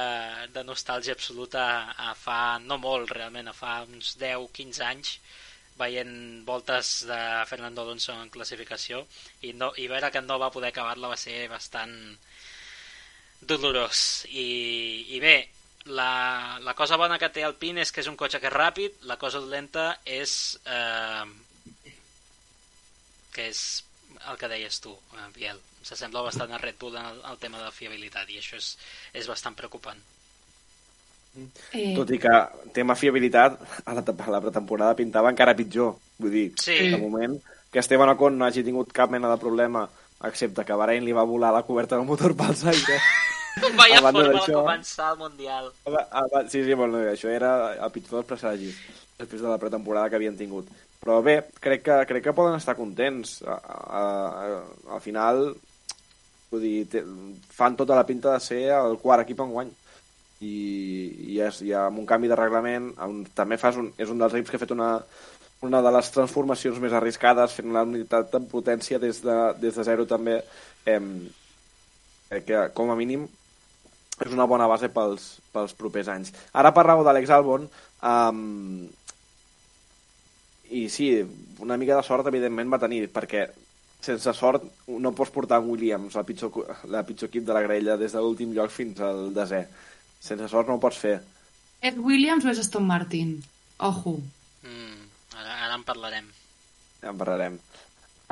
[0.52, 1.62] de nostàlgia absoluta
[1.96, 5.14] a fa, no molt realment, a fa uns 10-15 anys
[5.78, 7.18] veient voltes de
[7.50, 9.02] Fernando Alonso en classificació
[9.42, 11.94] i, no, i veure que no va poder acabar-la va ser bastant
[13.44, 14.24] dolorós.
[14.30, 14.46] I,
[15.16, 15.36] i bé
[15.86, 18.56] la, la cosa bona que té el PIN és que és un cotxe que és
[18.56, 21.26] ràpid la cosa dolenta és eh,
[23.34, 23.60] que és
[24.30, 25.60] el que deies tu, eh, Biel.
[25.84, 28.76] S'assembla bastant a Red Bull en el, el tema de fiabilitat i això és,
[29.12, 30.00] és bastant preocupant
[31.72, 32.32] Eh, Tot i que
[32.74, 35.96] tema fiabilitat, a la, a la pretemporada pintava encara pitjor.
[36.18, 36.90] Vull dir, Sí.
[36.90, 37.36] de moment,
[37.70, 39.88] que Esteban Ocon no hagi tingut cap mena de problema,
[40.24, 43.02] excepte que Bahrein li va volar la coberta del motor pels aires.
[43.78, 45.68] Vaya forma de començar el Mundial
[46.50, 48.80] Sí, sí, bueno, això era el pitjor dels presagis
[49.18, 50.66] després de la pretemporada que havien tingut.
[51.04, 53.42] Però bé, crec que, crec que poden estar contents.
[53.46, 55.52] A, a, a, al final,
[56.54, 57.02] Vull dir, te,
[57.50, 59.70] fan tota la pinta de ser el quart equip en guany.
[60.44, 60.54] I,
[61.34, 64.34] i és, i amb un canvi de reglament, on també fas un, és un dels
[64.36, 64.90] equips que ha fet una,
[65.64, 69.86] una de les transformacions més arriscades, fent la unitat en potència des de, des de
[69.86, 70.40] zero també,
[70.86, 71.00] eh,
[72.44, 73.26] que com a mínim
[74.22, 76.32] és una bona base pels, pels propers anys.
[76.54, 77.66] Ara parlàveu d'Àlex Albon,
[78.02, 78.84] um,
[80.74, 81.08] i sí,
[81.62, 83.48] una mica de sort evidentment va tenir, perquè
[84.04, 88.12] sense sort no pots portar Williams, la pitjor, la pitjor equip de la grella, des
[88.12, 89.64] de l'últim lloc fins al desè.
[90.24, 91.18] Sense sort no ho pots fer.
[91.84, 93.36] És Williams o és Aston Martin?
[93.84, 94.16] Ojo.
[94.64, 96.28] Mm, ara, ara en parlarem.
[97.02, 97.58] Ja en parlarem.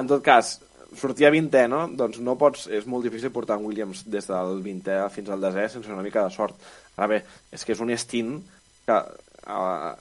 [0.01, 0.55] En tot cas,
[0.97, 1.83] sortia 20è, no?
[1.99, 5.69] Doncs no pots, és molt difícil portar en Williams des del 20è fins al desè
[5.75, 6.57] sense una mica de sort.
[6.97, 7.21] Ara bé,
[7.53, 8.39] és que és un estint
[8.87, 9.93] que uh,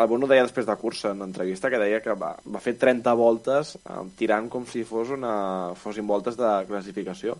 [0.00, 3.16] Albon ho deia després de cursa en l'entrevista, que deia que va, va fer 30
[3.18, 5.32] voltes uh, tirant com si fos una,
[5.80, 7.36] fossin voltes de classificació.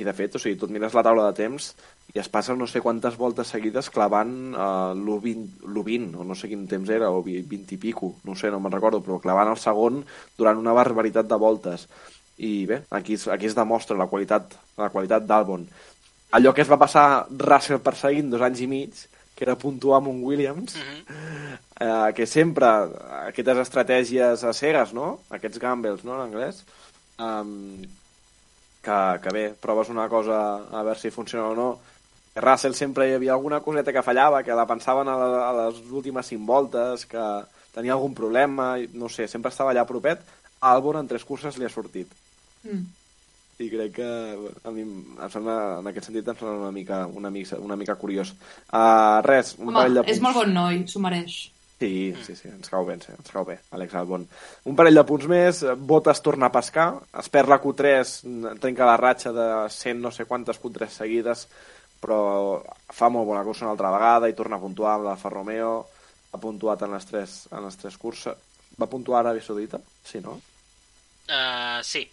[0.00, 1.72] I de fet, o sigui, tu et mires la taula de temps
[2.12, 6.66] i es passa no sé quantes voltes seguides clavant uh, l'1.20, o no sé quin
[6.68, 10.02] temps era, o 20 i pico, no sé, no me'n recordo, però clavant el segon
[10.36, 11.86] durant una barbaritat de voltes.
[12.42, 15.64] I bé, aquí, aquí es demostra la qualitat, la qualitat d'Albon.
[16.36, 19.02] Allò que es va passar Russell perseguint dos anys i mig,
[19.36, 21.58] que era puntuar amb un Williams, uh -huh.
[21.80, 22.66] eh, que sempre
[23.28, 25.20] aquestes estratègies a cegues, no?
[25.30, 26.64] Aquests gambles, no?, en anglès,
[27.18, 27.80] um,
[28.82, 31.70] que, que bé, proves una cosa a veure si funciona o no.
[32.34, 35.82] Russell sempre hi havia alguna coseta que fallava, que la pensaven a, la, a les
[35.92, 37.26] últimes cinc voltes, que
[37.74, 40.24] tenia algun problema, no sé, sempre estava allà propet.
[40.62, 42.10] A Albon en tres curses li ha sortit.
[42.64, 42.84] Mm.
[43.62, 44.10] I crec que
[44.64, 47.94] a mi em sembla, en aquest sentit em sembla una mica, una mica, una mica
[48.00, 48.32] curiós.
[48.72, 50.16] Uh, res, un Home, parell de punts.
[50.16, 51.51] és molt bon noi, s'ho mereix.
[51.82, 54.22] Sí, sí, sí, ens cau bé, sí, ens cau bé, Àlex Albon.
[54.70, 58.12] Un parell de punts més, Botas torna a pescar, es perd la Q3,
[58.62, 61.46] trenca la ratxa de 100 no sé quantes Q3 seguides,
[62.02, 62.20] però
[62.92, 65.72] fa molt bona cursa una altra vegada i torna a puntuar amb la Alfa Romeo,
[66.32, 68.38] ha puntuat en les tres, en les tres curses.
[68.80, 69.78] Va puntuar a Aràbia Saudita?
[70.06, 70.38] Sí, no?
[71.28, 72.06] Uh, sí.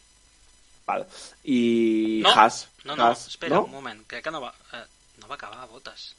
[0.88, 1.05] Val.
[1.45, 2.67] I No, Haas.
[2.86, 3.63] no, no, Haas, espera no?
[3.70, 4.84] un moment, crec que no va, uh,
[5.22, 6.09] no va acabar botes.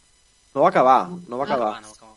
[0.54, 1.72] No va acabar, no va No, acabar.
[1.74, 2.16] va, no va acabar.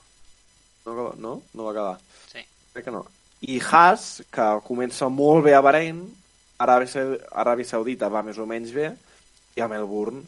[0.86, 1.34] No, no?
[1.54, 1.98] No va acabar.
[2.32, 2.44] Sí.
[2.74, 3.06] Crec que no.
[3.44, 6.00] I Haas, que comença molt bé a Bahrein,
[6.64, 7.04] Aràbia,
[7.44, 8.94] Aràbia Saudita va més o menys bé,
[9.58, 10.22] i a Melbourne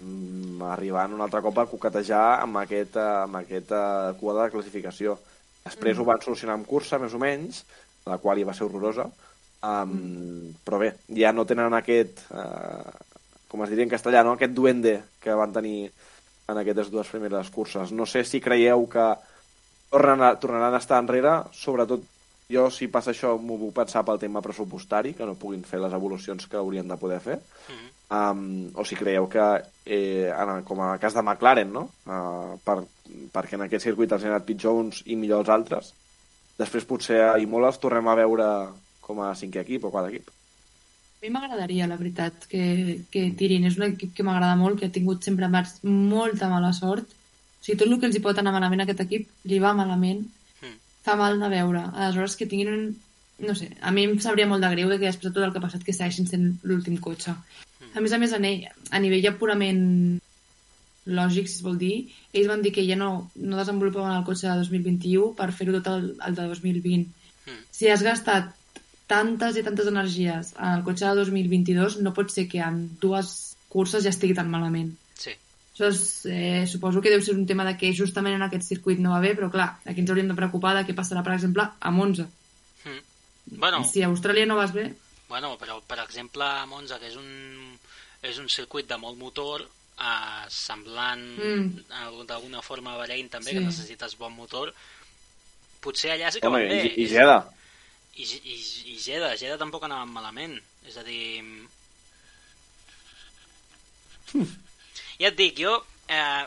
[0.00, 3.80] mm, arribant un altre cop a coquetejar amb aquesta, amb aquesta
[4.20, 5.18] cua de classificació.
[5.66, 6.00] Després mm.
[6.00, 7.64] ho van solucionar amb cursa, més o menys,
[8.06, 9.08] la qual hi va ser horrorosa,
[9.60, 10.56] um, mm.
[10.64, 14.36] però bé, ja no tenen aquest, uh, com es diria en castellà, no?
[14.36, 15.90] aquest duende que van tenir
[16.46, 17.92] en aquestes dues primeres curses.
[17.92, 19.06] No sé si creieu que
[19.90, 22.04] tornen a, tornaran a estar enrere, sobretot
[22.50, 25.94] jo si passa això m'ho puc pensar pel tema pressupostari, que no puguin fer les
[25.96, 27.90] evolucions que haurien de poder fer, Mm -hmm.
[28.16, 31.90] um, o si creieu que, eh, en, com en el cas de McLaren, no?
[32.06, 32.84] Uh, per,
[33.32, 35.92] perquè en aquest circuit els han anat pitjor uns i millor els altres,
[36.58, 38.68] després potser a Imola els tornem a veure
[39.00, 40.28] com a cinquè equip o quart equip.
[40.28, 43.64] A mi m'agradaria, la veritat, que, que tirin.
[43.64, 45.48] És un equip que m'agrada molt, que ha tingut sempre
[45.82, 47.06] molta mala sort.
[47.60, 49.74] O sigui, tot el que els hi pot anar malament a aquest equip li va
[49.76, 50.24] malament.
[50.62, 50.76] Mm.
[51.06, 51.84] Fa mal de veure.
[51.92, 52.86] Aleshores, que tinguin un...
[53.46, 55.60] No sé, a mi em sabria molt de greu que després de tot el que
[55.60, 57.34] ha passat que segueixin sent l'últim cotxe.
[57.92, 59.82] A més a més, a, ne- a nivell ja purament
[61.06, 61.94] lògic, si es vol dir,
[62.32, 65.90] ells van dir que ja no, no desenvolupaven el cotxe de 2021 per fer-ho tot
[65.92, 67.04] el, el de 2020.
[67.46, 67.60] Mm.
[67.76, 68.54] Si has gastat
[69.06, 73.34] tantes i tantes energies en el cotxe de 2022, no pot ser que en dues
[73.70, 74.94] curses ja estigui tan malament.
[75.78, 79.10] Aleshores, eh, suposo que deu ser un tema de que justament en aquest circuit no
[79.12, 81.90] va bé, però clar, aquí ens hauríem de preocupar de què passarà, per exemple, a
[81.92, 82.24] Monza.
[82.86, 83.58] Mm.
[83.60, 84.94] Bueno, Si a Austràlia no vas bé,
[85.28, 87.76] bueno, però per exemple a Monza, que és un,
[88.22, 89.66] és un circuit de molt motor,
[90.00, 92.24] eh, semblant Mm.
[92.26, 93.58] d'alguna forma a Bahrein també, Sí.
[93.58, 94.72] que necessites bon motor,
[95.80, 96.94] potser allà sí que Home, van bé.
[96.96, 97.50] i, i Geda.
[98.16, 98.56] I, i,
[98.94, 100.56] i Geda, Geda tampoc anava malament.
[100.88, 101.44] És a dir...
[105.20, 105.72] Ja et dic, jo
[106.08, 106.46] eh,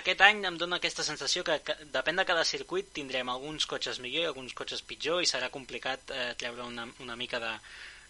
[0.00, 3.98] aquest any em dóna aquesta sensació que, que depèn de cada circuit tindrem alguns cotxes
[4.04, 7.52] millor i alguns cotxes pitjor i serà complicat eh, treure una, una mica de,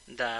[0.06, 0.30] de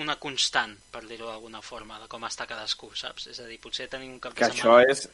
[0.00, 3.26] una constant, per dir-ho d'alguna forma, de com està cadascú, saps?
[3.32, 4.92] És a dir, potser tenim un cap Que de això setmana...
[4.92, 5.08] és,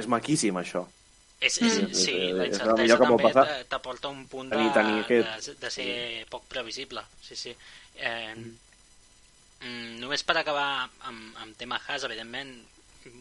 [0.00, 0.86] és maquíssim, això.
[1.40, 1.92] És, és, Mm.
[1.94, 5.70] sí, És- la incertesa que també t'aporta un punt de, Tenir- tenir de, aquest- de
[5.70, 7.04] ser poc previsible.
[7.22, 7.52] Sí, sí.
[7.94, 8.56] Eh, mm,
[10.02, 12.52] només per acabar amb, amb tema Haas, evidentment,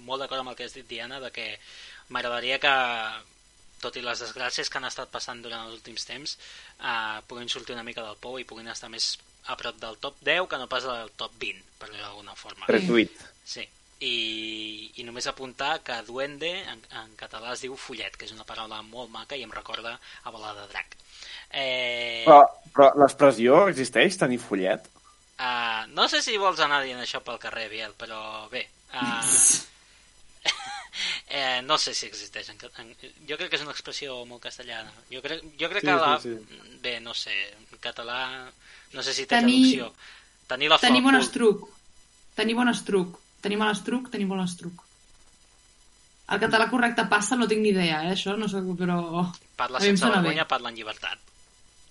[0.05, 1.47] molt d'acord amb el que has dit, Diana, de que
[2.13, 2.73] m'agradaria que,
[3.81, 6.37] tot i les desgràcies que han estat passant durant els últims temps,
[6.81, 9.15] eh, puguin sortir una mica del pou i puguin estar més
[9.47, 12.67] a prop del top 10 que no pas del top 20, per dir d'alguna forma.
[12.69, 13.13] Retuit.
[13.47, 13.65] Sí.
[13.97, 18.45] I, I només apuntar que duende en, en català es diu follet, que és una
[18.45, 20.97] paraula molt maca i em recorda a balada de drac.
[21.47, 22.43] Eh, Però,
[22.75, 24.85] però l'expressió existeix, tenir follet?
[25.39, 28.19] Uh, no sé si vols anar dient això pel carrer, Biel, però
[28.51, 28.65] bé.
[28.93, 29.23] Uh,
[31.29, 32.49] eh, no sé si existeix.
[32.53, 32.93] En, en,
[33.29, 34.91] jo crec que és una expressió molt castellana.
[35.11, 36.17] Jo crec, jo crec Sí, que la...
[36.23, 36.35] sí,
[36.81, 38.21] Bé, no sé, en català...
[38.93, 39.93] No sé si té Tenir- traducció.
[40.47, 41.65] Tenir la Tenir bon estruc.
[42.37, 43.17] Tenir bon estruc.
[43.41, 44.81] Tenir mal estruc, tenir bon estruc.
[46.33, 49.27] El català correcte passa, no tinc ni idea, eh, això, no sé, però...
[49.55, 51.21] Parla sense vergonya, parla en llibertat.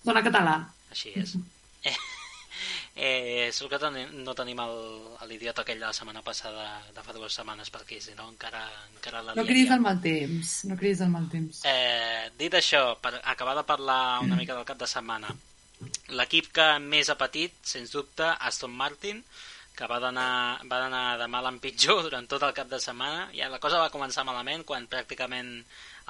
[0.04, 0.56] Sona català.
[0.92, 1.36] Així és.
[1.86, 1.94] Eh,
[2.96, 4.60] eh, sort que tenim, no tenim
[5.28, 6.64] l'idiota aquell de la setmana passada,
[6.96, 10.00] de fa dues setmanes per aquí, si no encara, encara la No cridis el mal
[10.00, 11.60] temps, no cridis el mal temps.
[11.68, 15.34] Eh, dit això, per acabar de parlar una mica del cap de setmana,
[16.16, 19.20] l'equip que més ha patit, sens dubte, Aston Martin,
[19.76, 23.28] que va d'anar de mal en pitjor durant tot el cap de setmana.
[23.36, 25.58] Ja la cosa va començar malament quan pràcticament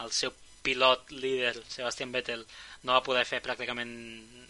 [0.02, 0.30] el seu
[0.62, 2.46] pilot líder, Sebastian Vettel,
[2.86, 3.92] no va poder fer pràcticament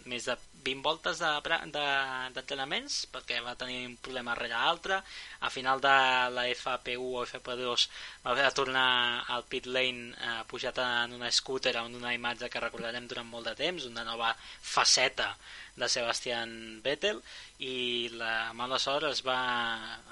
[0.07, 0.35] més de
[0.67, 4.97] 20 voltes de- de- d'entrenaments de, perquè va tenir un problema rere l'altre.
[5.39, 5.93] A final de
[6.37, 7.87] la FP1 o FP2
[8.25, 12.49] va haver de tornar al pit lane eh, pujat en una scooter amb una imatge
[12.49, 15.35] que recordarem durant molt de temps, una nova faceta
[15.77, 17.21] de Sebastian Vettel
[17.59, 19.37] i la mala sort es va,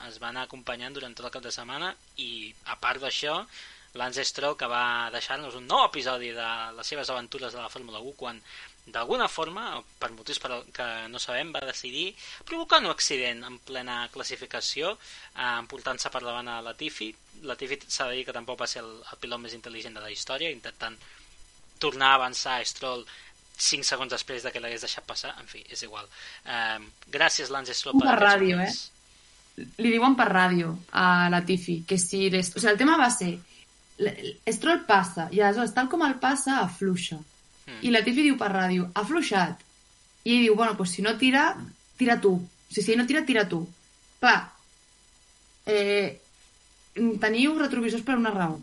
[0.08, 1.90] es va anar acompanyant durant tot el cap de setmana
[2.22, 3.40] i a part d'això
[3.96, 8.02] Lance Stroll que va deixar-nos un nou episodi de les seves aventures de la Fórmula
[8.04, 8.42] 1 quan
[8.86, 12.12] d'alguna forma, per motius per que no sabem, va decidir
[12.46, 17.10] provocar un accident en plena classificació eh, emportant-se per davant a Latifi
[17.44, 20.12] Latifi s'ha de dir que tampoc va ser el, el pilot més intel·ligent de la
[20.14, 20.98] història intentant
[21.82, 23.04] tornar a avançar a Stroll
[23.58, 26.06] 5 segons després de que l'hagués deixat passar en fi, és igual
[26.46, 26.80] eh,
[27.12, 28.92] gràcies Lance Stroll Per ràdio, moments.
[29.82, 32.28] Li diuen per ràdio a la Tifi que si...
[32.30, 32.52] Les...
[32.54, 33.34] O sigui, el tema va ser
[33.96, 37.22] Stroll passa i aleshores, tal com el passa, afluixa.
[37.66, 37.80] Mm.
[37.82, 39.64] I la Tifi diu per ràdio, ha afluixat.
[40.26, 41.48] I ell diu, bueno, pues si no tira,
[41.98, 42.38] tira tu.
[42.70, 43.62] Si, si no tira, tira tu.
[44.20, 44.40] Clar,
[45.66, 46.22] eh,
[47.22, 48.60] teniu retrovisors per una raó.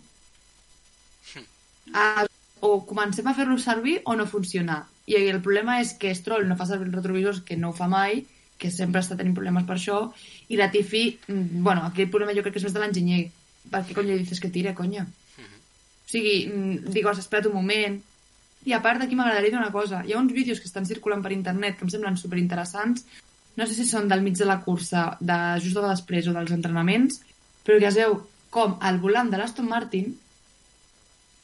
[1.93, 2.27] Ah,
[2.63, 4.85] o comencem a fer-lo servir o no funciona.
[5.07, 7.89] I el problema és que Stroll no fa servir els retrovisors, que no ho fa
[7.91, 8.23] mai,
[8.59, 9.99] que sempre està tenint problemes per això,
[10.49, 13.25] i la Tifi, mm, bueno, aquí el problema jo crec que és més de l'enginyer.
[13.71, 15.03] Per què coño dices que tira, coño?
[15.03, 18.01] O sigui, mm, has esperat un moment...
[18.69, 20.05] I a part d'aquí m'agradaria dir una cosa.
[20.07, 23.07] Hi ha uns vídeos que estan circulant per internet que em semblen superinteressants.
[23.59, 26.55] No sé si són del mig de la cursa, de just de després o dels
[26.55, 27.21] entrenaments,
[27.67, 28.21] però que es veu
[28.53, 30.13] com al volant de l'Aston Martin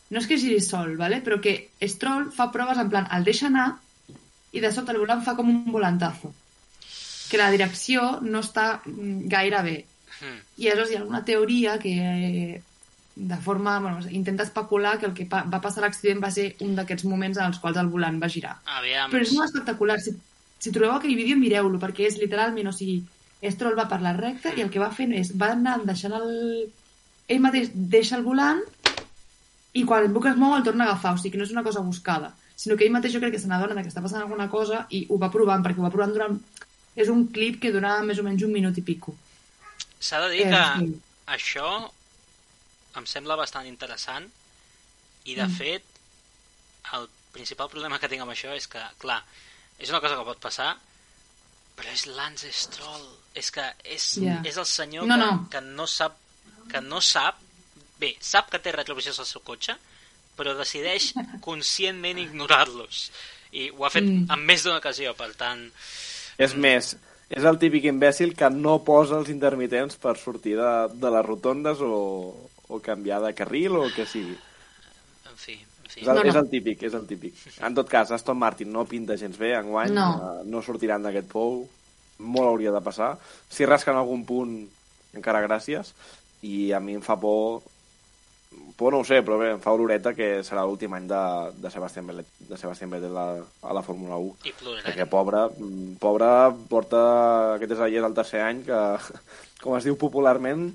[0.08, 1.20] no és que giri sol, ¿vale?
[1.20, 3.68] però que Stroll fa proves en plan, el deixa anar
[4.56, 6.32] i de sobte el volant fa com un volantazo.
[7.28, 9.76] Que la direcció no està mm, gaire bé.
[10.22, 10.38] Mm.
[10.64, 11.92] I aleshores hi ha alguna teoria que
[13.18, 16.52] de forma, bueno, intenta especular que el que pa va passar a l'accident va ser
[16.62, 18.54] un d'aquests moments en els quals el volant va girar.
[18.78, 19.98] Aviam, Però és molt espectacular.
[20.00, 20.14] Si,
[20.58, 23.00] si trobeu aquell vídeo, mireu-lo, perquè és literalment, o sigui,
[23.50, 26.30] Stroll va per la recta i el que va fent és, va anar deixant el...
[27.28, 28.62] Ell mateix deixa el volant
[29.76, 31.52] i quan el buc es mou el torna a agafar, o sigui que no és
[31.52, 34.22] una cosa buscada, sinó que ell mateix jo crec que se n'adona que està passant
[34.22, 36.38] alguna cosa i ho va provant, perquè ho va provant durant...
[36.98, 39.12] És un clip que dura més o menys un minut i pico.
[40.00, 40.88] s'ha de dir Eh, que sí.
[41.26, 41.68] això
[42.96, 44.30] em sembla bastant interessant
[45.24, 45.56] i de Mm.
[45.58, 45.84] fet
[46.94, 49.22] el principal problema que tinc amb això és que, clar,
[49.78, 50.76] és una cosa que pot passar
[51.76, 54.40] però és Lance Stroll és que és, Ja.
[54.44, 55.48] és el senyor No, que, no.
[55.50, 56.16] que no sap
[56.70, 57.36] que no sap
[58.00, 59.76] bé, sap que té retrovisors al seu cotxe
[60.36, 63.10] però decideix conscientment ignorar-los
[63.52, 64.30] i ho ha fet Mm.
[64.30, 65.70] en més d'una ocasió per tant,
[66.38, 66.96] És més,
[67.30, 71.78] és el típic imbècil que no posa els intermitents per sortir de, de les rotondes
[71.80, 74.36] o, o canviar de carril o el que sigui.
[75.30, 76.00] en fi, en fi.
[76.02, 76.28] És el, No, no.
[76.28, 77.34] és el típic, és el típic.
[77.64, 80.08] En tot cas, Aston Martin no pinta gens bé enguany, No.
[80.16, 81.62] eh, no sortiran d'aquest pou,
[82.18, 83.16] molt hauria de passar.
[83.48, 84.68] Si rasquen algun punt,
[85.14, 85.94] encara gràcies,
[86.42, 87.62] i a mi em fa por,
[88.76, 91.22] por no ho sé, però bé, em fa oloreta que serà l'últim any de,
[91.62, 93.26] de Sebastián Vettel, de Sebastián Vettel a,
[93.62, 94.36] a la Fórmula 1.
[94.50, 94.52] i
[94.84, 95.46] Perquè pobre,
[95.98, 96.28] pobre
[96.68, 97.00] porta,
[97.56, 98.82] aquest és el tercer any que,
[99.62, 100.68] com es diu popularment,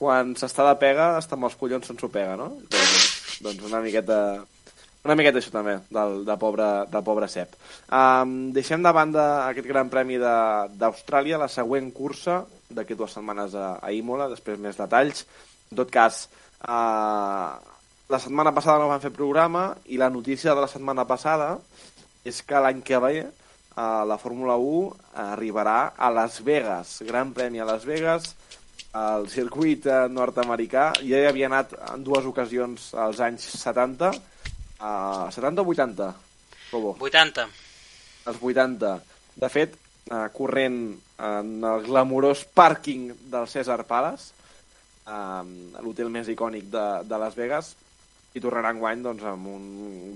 [0.00, 2.54] quan s'està de pega, està amb els collons sense pega, no?
[2.72, 3.10] Doncs,
[3.44, 4.20] doncs una miqueta...
[5.00, 7.54] Una miqueta això també, del, del, pobre, del pobre Sep.
[7.88, 13.70] Um, deixem de banda aquest gran premi d'Austràlia, la següent cursa d'aquí dues setmanes a,
[13.80, 15.24] a Imola, després més detalls.
[15.72, 16.26] En tot cas,
[16.68, 17.56] uh,
[18.12, 21.54] la setmana passada no vam fer programa i la notícia de la setmana passada
[22.28, 27.64] és que l'any que ve uh, la Fórmula 1 arribarà a Las Vegas, Gran Premi
[27.64, 28.34] a Las Vegas,
[28.96, 34.10] el circuit eh, nord-americà ja hi havia anat en dues ocasions als anys 70,
[34.80, 36.08] uh, 70 o 80?
[36.72, 36.96] Robo.
[36.98, 37.46] 80.
[38.30, 38.96] Els 80.
[39.40, 39.76] De fet,
[40.10, 40.80] uh, corrent
[41.20, 44.32] en el glamurós pàrquing del César Palace,
[45.06, 45.44] uh,
[45.84, 47.74] l'hotel més icònic de, de Las Vegas,
[48.34, 49.64] i tornarà enguany doncs, amb un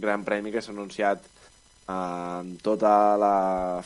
[0.03, 1.95] gran premi que s'ha anunciat uh,
[2.43, 3.35] amb tota la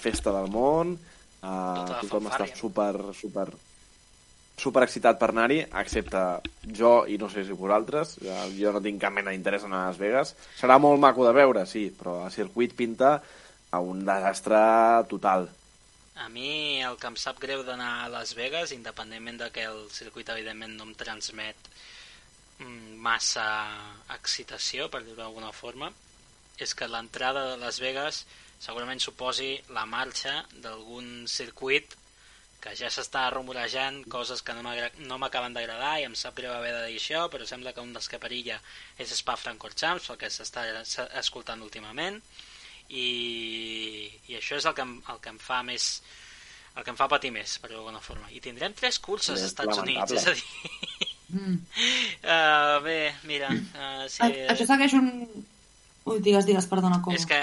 [0.00, 3.48] festa del món, uh, Tota tothom està super, super,
[4.60, 6.22] super excitat per anar-hi, excepte
[6.78, 8.16] jo i no sé si vosaltres,
[8.58, 10.34] jo no tinc cap mena d'interès en Las Vegas.
[10.58, 13.18] Serà molt maco de veure, sí, però el circuit pinta
[13.70, 14.58] a un desastre
[15.10, 15.48] total.
[16.18, 19.84] A mi el que em sap greu d'anar a Las Vegas, independentment de que el
[19.94, 21.70] circuit evidentment no em transmet
[22.58, 23.46] mm, massa
[24.16, 25.92] excitació, per dir-ho d'alguna forma,
[26.58, 28.24] és que l'entrada de Las Vegas
[28.58, 31.94] segurament suposi la marxa d'algun circuit
[32.60, 36.52] que ja s'està rumorejant coses que no m'agra- no m'acaben d'agradar i em sap greu
[36.52, 38.58] haver de dir això, però sembla que un dels que perilla
[38.98, 40.64] és Spa Francorchamps, el que s'està
[41.20, 42.18] escoltant últimament,
[42.88, 46.00] i, i això és el que, em, el que em fa més
[46.78, 48.28] el que em fa patir més, per d'alguna forma.
[48.30, 50.44] I tindrem tres curses als Estats Units, és a dir...
[51.28, 51.56] Mm.
[52.28, 55.06] Uh, bé, mira, uh, sí, A, això segueix un...
[56.08, 57.14] Ui, digues, digues, perdona, com.
[57.14, 57.38] és que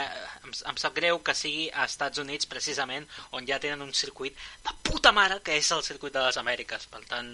[0.46, 4.36] em, em sap greu que sigui a Estats Units precisament on ja tenen un circuit
[4.66, 6.90] de puta mare que és el circuit de les Amèriques.
[6.92, 7.32] Per tant,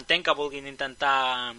[0.00, 1.54] entenc que vulguin intentar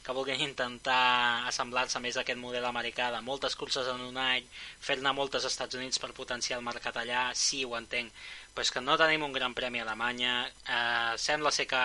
[0.00, 4.46] que vulguin intentar assemblar-se més a aquest model americà de moltes curses en un any,
[4.80, 8.08] fer-ne moltes als Estats Units per potenciar el mercat allà, sí, ho entenc,
[8.54, 11.82] però és que no tenim un gran premi a Alemanya, eh, sembla ser que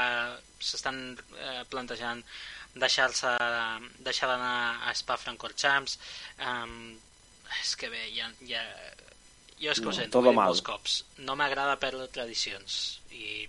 [0.63, 2.23] s'estan eh, plantejant
[2.75, 3.31] deixar-se
[4.03, 5.99] deixar d'anar a Spa Francorchamps
[6.43, 6.95] um,
[7.61, 8.63] és que bé ja, ja,
[9.59, 10.39] jo és que No, ho sento, mal.
[10.49, 11.03] molts cops.
[11.17, 13.47] No m'agrada perdre tradicions i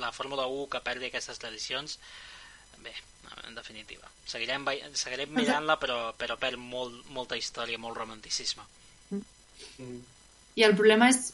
[0.00, 1.98] la Fórmula 1 que perdi aquestes tradicions
[2.84, 2.94] bé,
[3.46, 4.08] en definitiva.
[4.26, 4.64] Seguirem,
[4.94, 8.64] seguirem mirant-la però, però perd molt, molta història molt romanticisme.
[10.56, 11.32] I el problema és,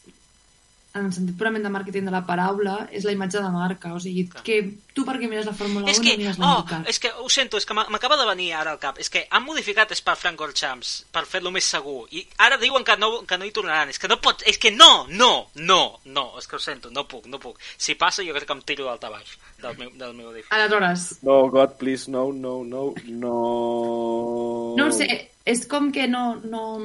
[0.95, 3.91] en el sentit purament de màrqueting de la paraula, és la imatge de marca.
[3.93, 4.41] O sigui, Clar.
[4.43, 4.55] que
[4.95, 6.79] tu perquè mires la Fórmula 1 és que, no mires la oh, IndyCar.
[6.89, 8.97] és que ho sento, és que m'a- m'acaba de venir ara al cap.
[8.97, 12.07] És que han modificat Spa Francorchamps per fer-lo més segur.
[12.11, 13.89] I ara diuen que no, que no hi tornaran.
[13.89, 17.05] És que no pot, és que no, no, no no, és que ho sento, no
[17.07, 17.59] puc, no puc.
[17.77, 20.53] Si passa jo crec que em tiro d'alta baix del meu, del meu edifici.
[20.55, 24.73] Aleshores, No, God, please, no, no, no, no...
[24.77, 26.79] no ho sé, és com que no, no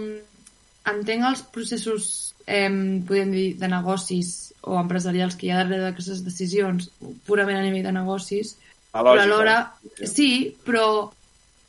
[0.91, 2.71] entenc els processos, eh,
[3.09, 6.91] podem dir, de negocis o empresarials que hi ha darrere d'aquestes decisions,
[7.27, 8.57] purament a nivell de negocis,
[8.93, 9.25] però lògica.
[9.25, 9.57] alhora,
[10.05, 10.31] sí,
[10.67, 10.87] però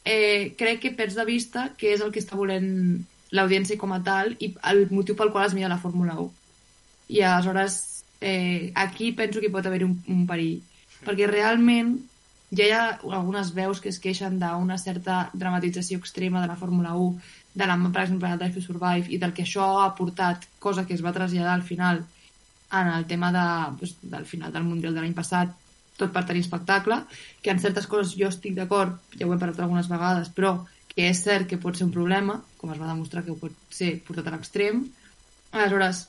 [0.05, 2.69] eh, crec que perds de vista què és el que està volent
[3.33, 6.29] l'audiència com a tal i el motiu pel qual es mira la Fórmula 1.
[7.15, 10.61] I aleshores eh, aquí penso que hi pot haver un, un perill.
[11.03, 11.97] Perquè realment
[12.57, 12.83] ja hi ha
[13.17, 17.21] algunes veus que es queixen d'una certa dramatització extrema de la Fórmula 1,
[17.53, 20.85] de la, per exemple, de Drive to Survive, i del que això ha aportat, cosa
[20.87, 22.03] que es va traslladar al final
[22.73, 23.47] en el tema de,
[23.79, 25.53] doncs, del final del Mundial de l'any passat,
[25.97, 27.03] tot per tenir espectacle,
[27.41, 30.55] que en certes coses jo estic d'acord, ja ho hem parlat algunes vegades, però
[30.93, 33.53] que és cert que pot ser un problema, com es va demostrar que ho pot
[33.73, 34.83] ser portat a l'extrem.
[35.53, 36.07] Aleshores,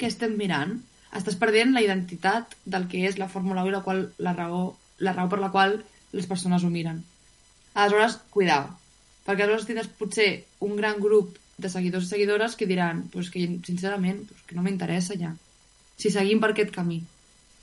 [0.00, 0.78] què estem mirant?
[1.16, 4.62] Estàs perdent la identitat del que és la Fórmula 1 i la, qual, la, raó,
[5.00, 5.80] la raó per la qual
[6.12, 7.02] les persones ho miren.
[7.74, 8.68] Aleshores, cuidao,
[9.26, 10.30] perquè aleshores tindràs potser
[10.66, 14.64] un gran grup de seguidors i seguidores que diran pues que sincerament pues que no
[14.64, 15.34] m'interessa ja
[16.00, 17.00] si seguim per aquest camí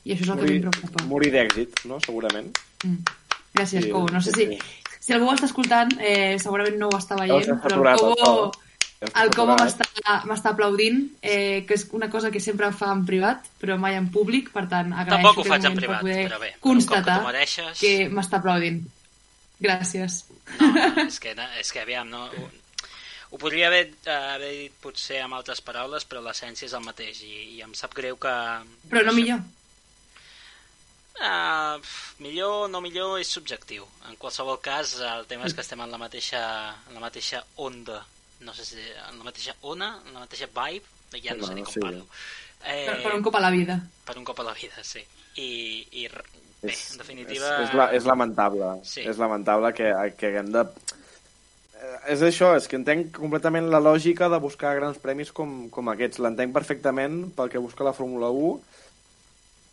[0.06, 1.98] i això és el que a mi em preocupa morir d'èxit, no?
[2.06, 2.52] Segurament.
[2.86, 3.18] mm.
[3.58, 5.00] gràcies Sí, Cobo no sé sí, si, sí.
[5.08, 8.48] si algú ho està escoltant eh, segurament no ho està veient s'ha però Cobo Cobo.
[8.98, 9.60] El saturat.
[9.62, 13.98] m'està m'està aplaudint eh, que és una cosa que sempre fa en privat però mai
[13.98, 17.20] en públic per tant agraeixo Tampoc ho faig en privat, poder però bé, que constatar
[17.20, 17.82] t'ho mereixes...
[17.82, 18.82] que m'està aplaudint
[19.62, 20.24] gràcies
[20.58, 22.48] No, no, és que, no, és que aviam, no, ho,
[23.36, 27.34] ho podria haver, haver dit potser amb altres paraules, però l'essència és el mateix i,
[27.58, 28.34] i em sap greu que...
[28.88, 29.44] però no millor
[31.18, 31.82] Uh,
[32.22, 33.88] millor, no millor, és subjectiu.
[34.06, 36.42] En qualsevol cas, el tema és que estem en la mateixa,
[36.86, 38.04] en la mateixa onda.
[38.46, 40.86] No sé si en la mateixa ona, en la mateixa vibe,
[41.24, 41.84] ja no, No, sé ni com sí.
[41.84, 42.06] parlo.
[42.66, 43.78] Eh, per, per un cop a la vida
[44.08, 45.04] per un cop a la vida, sí.
[45.38, 45.50] I,
[46.02, 46.24] i bé,
[46.72, 47.50] És, en definitiva...
[47.62, 48.72] És, és, la, és lamentable.
[48.88, 49.04] Sí.
[49.06, 50.64] És lamentable que, que haguem de...
[51.78, 55.94] Eh, És això, és que entenc completament la lògica de buscar grans premis com, com
[55.94, 56.22] aquests.
[56.24, 58.54] L'entenc perfectament pel que busca la Fórmula 1,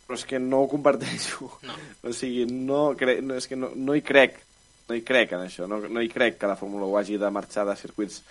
[0.05, 1.49] però és que no ho comparteixo.
[1.65, 1.77] No.
[2.05, 3.17] O sigui, no, cre...
[3.25, 4.37] no, és que no, no hi crec.
[4.85, 5.65] No hi crec en això.
[5.65, 8.21] No, no hi crec que la Fórmula 1 hagi de marxar de circuits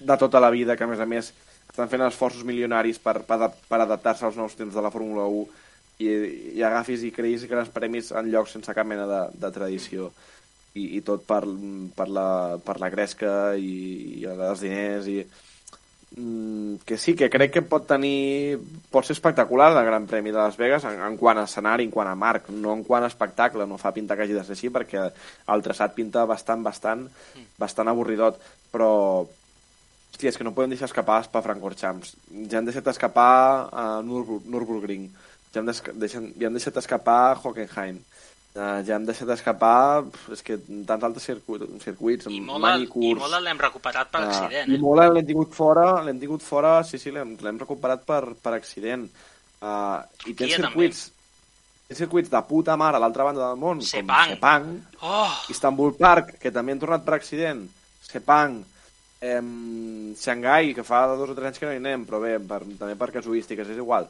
[0.00, 1.32] de tota la vida, que a més a més
[1.70, 5.44] estan fent esforços milionaris per, per, per adaptar-se als nous temps de la Fórmula 1
[6.00, 6.08] i,
[6.56, 10.10] i agafis i creïs grans premis en llocs sense cap mena de, de tradició.
[10.74, 11.42] I, i tot per,
[11.96, 15.16] per, la, per la gresca i, i els diners i
[16.14, 18.54] mm, que sí, que crec que pot tenir
[18.92, 21.90] pot ser espectacular el Gran Premi de Las Vegas en, en quant a escenari, en
[21.90, 24.54] quant a marc no en quant a espectacle, no fa pinta que hagi de ser
[24.54, 25.08] així perquè
[25.50, 27.08] el traçat pinta bastant, bastant
[27.58, 28.38] bastant avorridot
[28.70, 28.92] però
[30.20, 32.14] hòstia, és que no podem deixar escapar Spa-Francorchamps
[32.52, 35.08] ja han deixat escapar a Nürburg Nürburgring
[35.54, 38.02] ja desca- deixen, ja hem deixat escapar Hockenheim
[38.50, 42.64] Uh, ja hem deixat escapar pf, és que tants altres circuits, circuits I amb molt,
[42.64, 44.80] mani i molt l'hem recuperat per Ah, accident, I eh?
[44.82, 49.04] molt l'hem tingut fora, l'hem tingut fora, sí, sí, l'hem recuperat per, per accident.
[49.62, 51.04] Uh, I tens circuits,
[51.86, 54.34] tens circuits de puta mare a l'altra banda del món, Sepang.
[54.34, 54.66] com Sepang,
[54.98, 55.30] Oh!
[55.54, 57.62] Istanbul Park, que també han tornat per accident,
[58.02, 58.58] Sepang,
[59.20, 62.62] em, Xangai, que fa dos o tres anys que no hi anem, però bé, per,
[62.80, 64.08] també per casuístiques, és igual.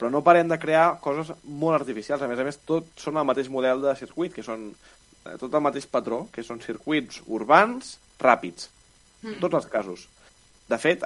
[0.00, 2.22] Però no parem de crear coses molt artificials.
[2.22, 5.54] A més a més, tot són el mateix model de circuit, que són eh, tot
[5.54, 8.70] el mateix patró, que són circuits urbans ràpids.
[9.20, 10.06] En tots els casos.
[10.70, 11.04] De fet,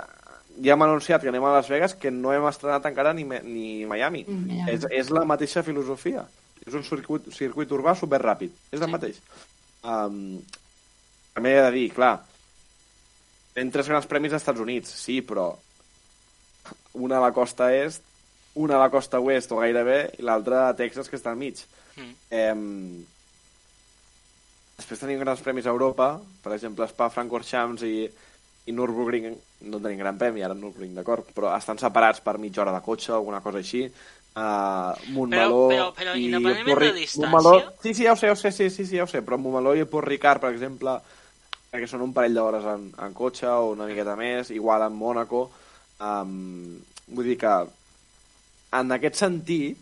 [0.62, 3.84] ja hem anunciat que anem a Las Vegas que no hem estrenat encara ni, ni
[3.90, 4.22] Miami.
[4.28, 4.76] Mm, Miami.
[4.76, 6.22] És, és la mateixa filosofia.
[6.64, 8.54] És un circuit, circuit urbà superràpid.
[8.70, 9.18] És el mateix.
[9.82, 10.38] Um,
[11.34, 12.14] també he de dir, clar,
[13.54, 15.52] tenen tres grans premis als Estats Units, sí, però
[16.98, 18.02] una a la costa est,
[18.54, 21.58] una a la costa oest o gairebé, i l'altra a Texas, que està al mig.
[21.96, 22.12] Mm.
[22.30, 22.54] Eh,
[24.78, 28.08] després tenim grans premis a Europa, per exemple, Spa, Francorchamps i,
[28.66, 29.30] i Nürburgring,
[29.70, 33.12] no tenim gran premi, ara Nürburgring, d'acord, però estan separats per mitja hora de cotxe
[33.12, 33.84] o alguna cosa així.
[34.34, 36.26] Uh, Montmeló Però- però- però i
[36.66, 37.72] Port distància- Montmeló...
[37.84, 39.38] Sí, sí, ja ho sé, ja ho sé, sí, sí, sí, ja ho sé, però
[39.38, 40.96] Montmeló i Port Ricard, per exemple,
[41.74, 45.48] perquè són un parell d'hores en, en cotxe o una miqueta més, igual en Mònaco.
[45.98, 46.76] Um,
[47.10, 47.54] vull dir que
[48.78, 49.80] en aquest sentit,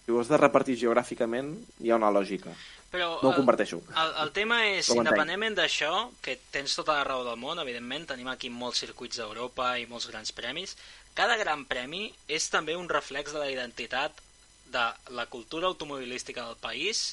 [0.00, 1.52] si ho has de repartir geogràficament,
[1.84, 2.54] hi ha una lògica.
[2.90, 3.82] Però No ho comparteixo.
[3.92, 5.04] El, el tema és, entenc.
[5.04, 5.92] independentment d'això,
[6.24, 10.08] que tens tota la raó del món, evidentment, tenim aquí molts circuits d'Europa i molts
[10.10, 10.72] grans premis,
[11.14, 14.24] cada gran premi és també un reflex de la identitat
[14.72, 17.12] de la cultura automobilística del país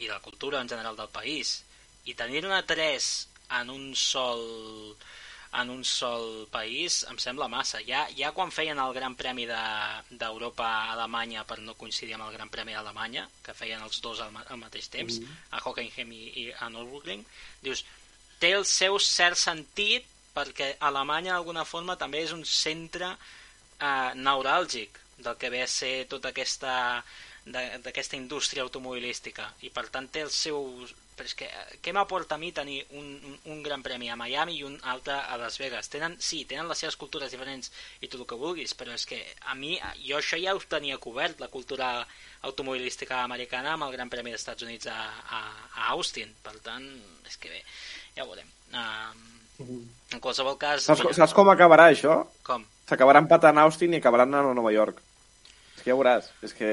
[0.00, 1.60] i de la cultura en general del país.
[2.08, 3.28] I tenir-ne tres
[3.60, 4.96] en un sol
[5.60, 7.82] en un sol país em sembla massa.
[7.84, 12.24] Ja, ja quan feien el Gran Premi de- d'Europa a Alemanya per no coincidir amb
[12.24, 15.18] el Gran Premi d'Alemanya, que feien els dos al, al mateix temps,
[15.50, 17.20] a Hockenheim i, i a Nürburgring,
[17.60, 17.84] dius,
[18.40, 24.96] té el seu cert sentit perquè Alemanya d'alguna forma també és un centre eh, neuràlgic
[25.18, 27.04] del que ve a ser tota aquesta
[27.44, 30.86] de- d'aquesta indústria automobilística i per tant té el seu
[31.22, 34.16] però és que eh, què m'aporta a mi tenir un, un, un gran premi a
[34.18, 37.70] Miami i un altre a Las Vegas tenen, sí, tenen les seves cultures diferents
[38.02, 40.98] i tot el que vulguis, però és que a mi jo això ja ho tenia
[40.98, 41.92] cobert la cultura
[42.42, 45.44] automobilística americana amb el Gran Premi dels Estats Units a, a,
[45.84, 46.90] a Austin per tant,
[47.30, 47.62] és que bé,
[48.16, 49.78] ja ho veurem um,
[50.10, 52.24] en qualsevol cas Saps, mira, saps com acabarà això?
[52.42, 52.66] com?
[52.90, 54.98] S'acabarà empatant a Austin i acabaran a Nova York.
[55.78, 56.26] És que ja veuràs.
[56.44, 56.72] És que...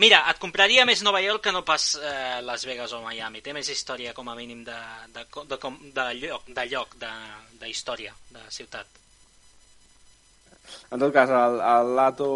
[0.00, 3.42] Mira, et compraria més Nova York que no pas eh, Las Vegas o Miami.
[3.44, 4.78] Té més història, com a mínim, de,
[5.12, 7.12] de, de, de, de lloc, de, lloc de,
[7.60, 8.98] de història, de ciutat.
[10.92, 12.30] En tot cas, el, el Lato,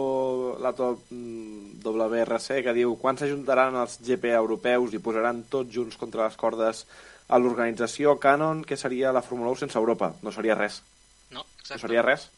[0.60, 6.26] Lato mm, WRC que diu quan s'ajuntaran els GP europeus i posaran tots junts contra
[6.26, 6.84] les cordes
[7.28, 10.12] a l'organització Canon, que seria la Fórmula 1 sense Europa.
[10.22, 10.82] No seria res.
[11.30, 11.40] No?
[11.40, 11.86] No Exacte.
[11.86, 12.28] seria res.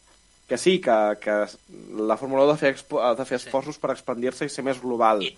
[0.49, 1.35] Que sí, que, que
[2.03, 3.47] la Fórmula 1 ha de fer, expo- ha de fer Sí.
[3.47, 5.23] esforços per expandir-se i ser més global.
[5.23, 5.37] I-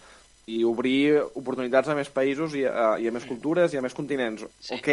[0.50, 3.94] I obrir oportunitats a més països i a, i a més cultures i a més
[3.94, 4.42] continents.
[4.42, 4.48] Mm.
[4.60, 4.74] Sí.
[4.74, 4.88] Ok,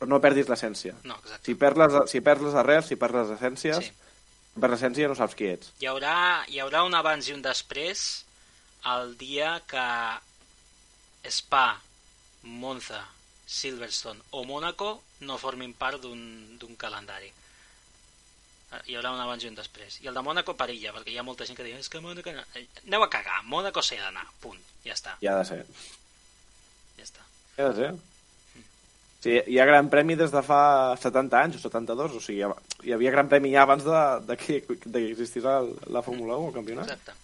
[0.00, 0.94] però no perdis l'essència.
[1.04, 1.44] No, exacte.
[1.46, 3.92] Si perds les, si perds les arrels, si perds les essències, Sí.
[4.58, 5.72] perds l'essència no saps qui ets.
[5.78, 8.24] Hi haurà, hi haurà un abans i un després
[8.96, 9.86] el dia que
[11.30, 11.80] Spa,
[12.42, 13.04] Monza,
[13.46, 17.30] Silverstone o Mónaco no formin part d'un calendari.
[18.72, 19.98] Eh, Hi haurà un abans i un després.
[20.02, 22.32] I el de Mónaco perilla, perquè hi ha molta gent que diu és que Mónaco...
[22.32, 22.44] No...
[22.56, 24.60] Eh, Aneu a cagar, Mónaco s'hi ha d'anar, punt.
[24.86, 25.60] Ja està, I ha de ser.
[26.98, 27.26] ja està.
[27.58, 27.92] I ha de ser.
[29.22, 32.46] Sí, hi ha gran premi des de fa 70 anys o 72, o sigui, hi
[32.48, 32.56] ha-
[32.88, 36.34] hi havia gran premi ja abans de, de, que, de que existís el, la Fórmula
[36.40, 36.88] 1, el campionat.
[36.90, 37.14] Exacte.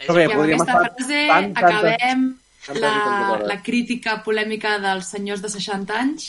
[0.00, 3.46] Però bé, I amb podríem aquesta frase tant, tantes- acabem la, i tantes hores.
[3.52, 6.26] la crítica polèmica dels senyors de 60 anys.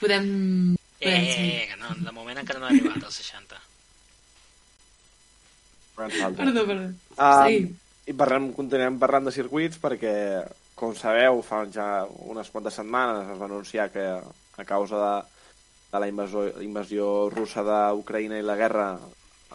[0.00, 0.28] Podem...
[1.00, 3.56] eh, eh, eh, que no, de moment encara no ha arribat als 60.
[6.36, 6.92] Perdó, perdó.
[7.16, 7.76] Ah, Sí.
[8.10, 10.12] I parlem, continuem parlant de circuits perquè,
[10.74, 15.12] com sabeu, fa ja unes quantes setmanes es va anunciar que a causa de,
[15.92, 18.88] de la invasió, invasió russa d'Ucraïna i la guerra,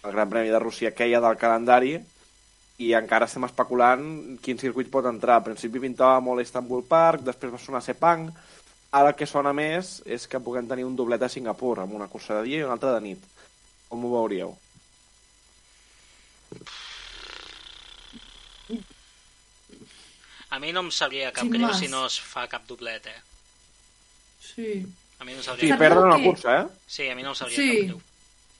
[0.04, 1.96] el Gran Premi de Rússia queia del calendari
[2.78, 5.40] i encara estem especulant quin circuit pot entrar.
[5.40, 8.30] Al principi pintava molt Istanbul Park, després va sonar Sepang,
[8.98, 12.08] ara el que sona més és que puguem tenir un doblet a Singapur, amb una
[12.12, 13.24] cursa de dia i una altra de nit.
[13.88, 14.54] Com ho veuríeu?
[20.50, 23.20] A mi no em sabria cap Sin greu si no es fa cap doblet, eh?
[24.40, 24.68] Sí.
[25.18, 26.66] A mi no em Sí, sabria Saps perdre una cursa, eh?
[26.86, 27.70] Sí, a mi no em sabria Sí.
[27.72, 28.02] cap greu.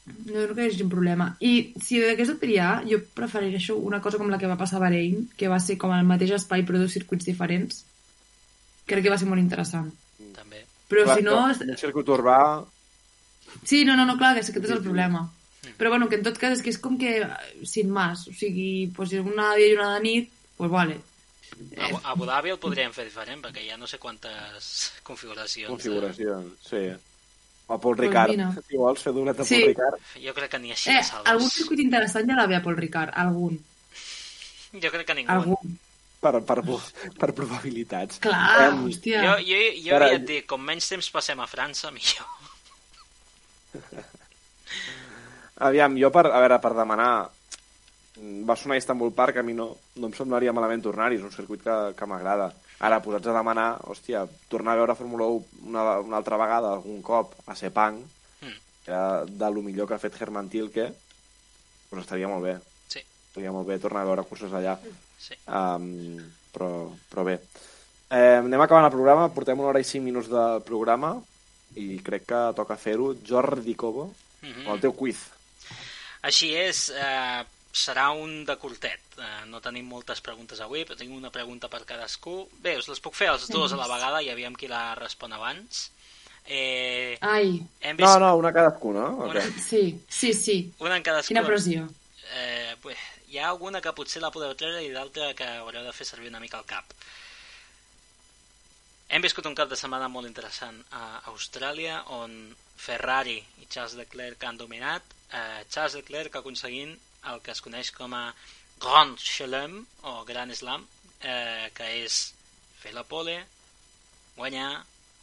[0.07, 1.27] No crec que hi hagi un problema.
[1.41, 4.85] I si hagués de triar, jo prefereixo una cosa com la que va passar a
[4.85, 7.85] Bahrein, que va ser com el mateix espai però dos circuits diferents.
[8.87, 9.91] Crec que va ser molt interessant.
[10.37, 10.65] També.
[10.89, 11.37] Però Clar, si no...
[11.59, 12.39] que Un circuit urbà...
[13.65, 15.25] Sí, no, no, no, clar, que és- aquest és el problema.
[15.77, 18.33] Però bueno, que en tot cas és que és com que eh, sin más, o
[18.33, 21.01] sigui, pues, si una de dia i una de nit, pues vale.
[21.79, 24.93] A, Abu- a Abu Dhabi el podríem fer diferent, perquè hi ha no sé quantes
[25.03, 25.71] configuracions.
[25.73, 26.85] Configuracions, sí.
[27.67, 28.53] O Paul Pues Ricard, mira.
[28.69, 29.57] si vols fer doblet a Sí.
[29.59, 29.97] Paul Ricard.
[30.15, 30.21] De...
[30.29, 31.33] Jo crec que ni així Eh, de salves.
[31.33, 33.57] algun circuit interessant ja l'havia Paul Ricard, algun.
[34.77, 35.33] Jo crec que ningú.
[35.33, 35.79] Algun.
[36.27, 36.59] Per, per,
[37.21, 38.19] per probabilitats.
[38.25, 39.23] Clar, Em, hòstia.
[39.23, 42.27] Jo, jo, jo Ara- ja et dic, com menys temps passem a França, millor.
[45.67, 47.11] Aviam, jo per, a veure, per demanar
[48.49, 49.67] va sonar Istanbul Park, a mi no,
[50.01, 52.51] no em semblaria malament tornar-hi, és un circuit que, que m'agrada.
[52.85, 54.23] Ara, posats a demanar, hòstia,
[54.53, 58.03] tornar a veure Fórmula 1 una, una altra vegada, algun cop, a Sepang,
[58.37, 58.53] Mm.
[58.85, 60.91] que era de lo millor que ha fet Herman Tilke,
[61.91, 62.53] doncs estaria molt bé.
[62.93, 63.01] Sí,
[63.31, 64.75] Estaria molt bé tornar a veure curses allà.
[65.19, 65.35] Sí.
[65.47, 66.17] Um,
[66.53, 67.41] però, però bé.
[68.11, 71.17] Eh, anem acabant el programa, portem una hora i cinc minuts de programa
[71.77, 73.15] i crec que toca fer-ho.
[73.27, 74.13] Jordi Cobo,
[74.43, 74.61] Mhm.
[74.67, 75.19] amb el teu quiz.
[76.23, 79.01] Així és, eh, serà un de curtet.
[79.19, 82.49] Eh, no tenim moltes preguntes avui, però tinc una pregunta per cadascú.
[82.63, 85.33] Bé, us les puc fer els dos a la vegada i aviam qui la respon
[85.33, 85.91] abans.
[86.49, 89.09] Eh, Ai, hem vist No, no, una cadascú, no?
[89.17, 89.51] Una- Okay.
[89.61, 90.73] sí, sí, sí.
[90.79, 91.29] una en cadascú.
[91.35, 91.89] Quina pressió.
[92.35, 92.97] Eh, bé,
[93.37, 96.31] hi ha alguna que potser la podeu treure i d'altra que haureu de fer servir
[96.33, 96.93] una mica el cap.
[99.13, 102.33] Hem viscut un cap de setmana molt interessant a Austràlia, on
[102.85, 105.13] Ferrari i Charles Leclerc han dominat.
[105.29, 106.97] Eh, Charles Leclerc aconseguint
[107.33, 108.25] el que es coneix com a
[108.87, 109.77] Grand Chelem,
[110.09, 110.89] o Gran Slam,
[111.21, 112.19] eh, que és
[112.81, 113.37] fer la pole,
[114.41, 114.71] guanyar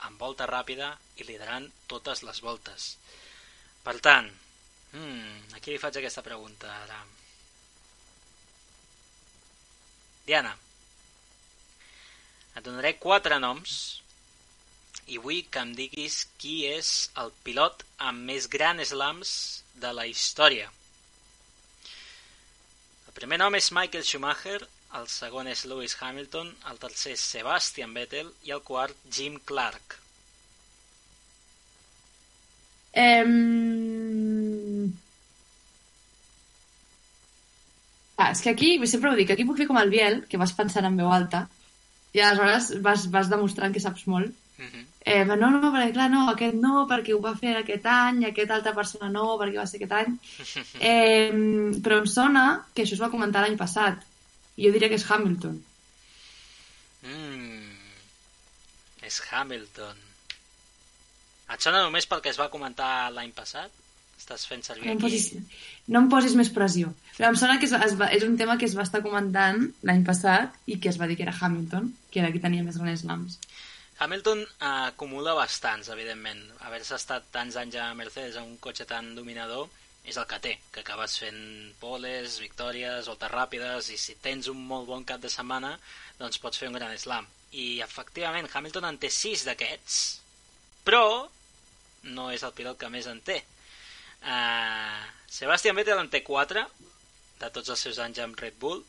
[0.05, 2.93] amb volta ràpida i liderant totes les voltes.
[3.81, 4.29] Per tant,
[4.93, 7.01] hmm, aquí li faig aquesta pregunta ara.
[10.27, 10.53] Diana,
[12.55, 13.73] et donaré quatre noms
[15.11, 16.91] i vull que em diguis qui és
[17.23, 19.33] el pilot amb més grans slams
[19.83, 20.69] de la història.
[23.07, 24.61] El primer nom és Michael Schumacher,
[24.99, 29.99] el segon és Lewis Hamilton, el tercer és Sebastian Vettel i el quart Jim Clark.
[32.93, 34.02] Em...
[38.23, 40.53] Ah, és que aquí, sempre ho dic, aquí puc fer com el Biel, que vas
[40.55, 41.41] pensant en veu alta,
[42.15, 44.31] i aleshores vas, vas demostrant que saps molt.
[44.57, 44.85] Mm -hmm.
[45.05, 48.55] Eh, no, no, perquè clar, no, aquest no, perquè ho va fer aquest any, aquesta
[48.55, 50.17] altra persona no, perquè va ser aquest any.
[50.91, 51.31] Eh,
[51.83, 53.99] però em sona que això es va comentar l'any passat.
[54.63, 55.61] Jo diria que és Hamilton.
[57.01, 57.75] Mm,
[59.01, 59.97] és Hamilton.
[61.53, 63.82] Et sona només perquè es va comentar l'any passat?
[64.23, 65.03] Estàs fent servir No aquí...
[65.03, 65.25] posis,
[65.91, 66.93] no em posis més pressió.
[67.17, 69.65] Però em sona que es, es va, és un tema que es va estar comentant
[69.83, 72.79] l'any passat i que es va dir que era Hamilton, que era qui tenia més
[72.79, 73.37] grans slams.
[74.03, 76.41] Hamilton eh, acumula bastants, evidentment.
[76.63, 79.67] Haver-se estat tants anys a Mercedes amb un cotxe tan dominador
[80.03, 81.43] és el que té, que acabes fent
[81.79, 85.77] poles, victòries, voltes ràpides, i si tens un molt bon cap de setmana,
[86.19, 87.29] doncs pots fer un gran slam.
[87.53, 90.01] I, efectivament, Hamilton en té sis d'aquests,
[90.83, 91.05] però
[92.17, 93.39] no és el pilot que més en té.
[94.23, 96.63] Uh, Sebastian Vettel en té 4
[97.41, 98.83] de tots els seus anys amb Red Bull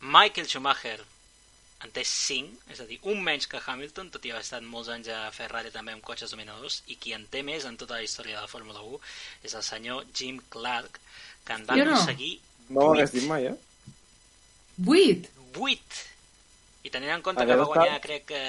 [0.00, 1.00] Michael Schumacher
[1.80, 4.90] en té 5, és a dir, un menys que Hamilton, tot i haver estat molts
[4.92, 8.04] anys a Ferrari també amb cotxes dominadors, i qui en té més en tota la
[8.04, 9.00] història de la Fórmula 1
[9.48, 11.00] és el senyor Jim Clark,
[11.46, 11.96] que en va Jo no.
[11.96, 12.34] aconseguir
[12.68, 13.16] No ho hagués 8.
[13.16, 13.56] dit mai, eh?
[14.86, 15.30] 8!
[15.56, 16.02] 8!
[16.82, 18.42] I tenint en compte que va guanyar, estat- crec que,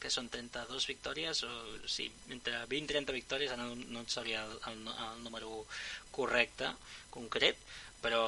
[0.00, 1.50] que són 32 victòries, o
[1.86, 5.66] sí, entre 20 i 30 victòries, no, no en sabria el, el, el número
[6.16, 6.70] correcte,
[7.12, 7.60] concret,
[8.00, 8.22] però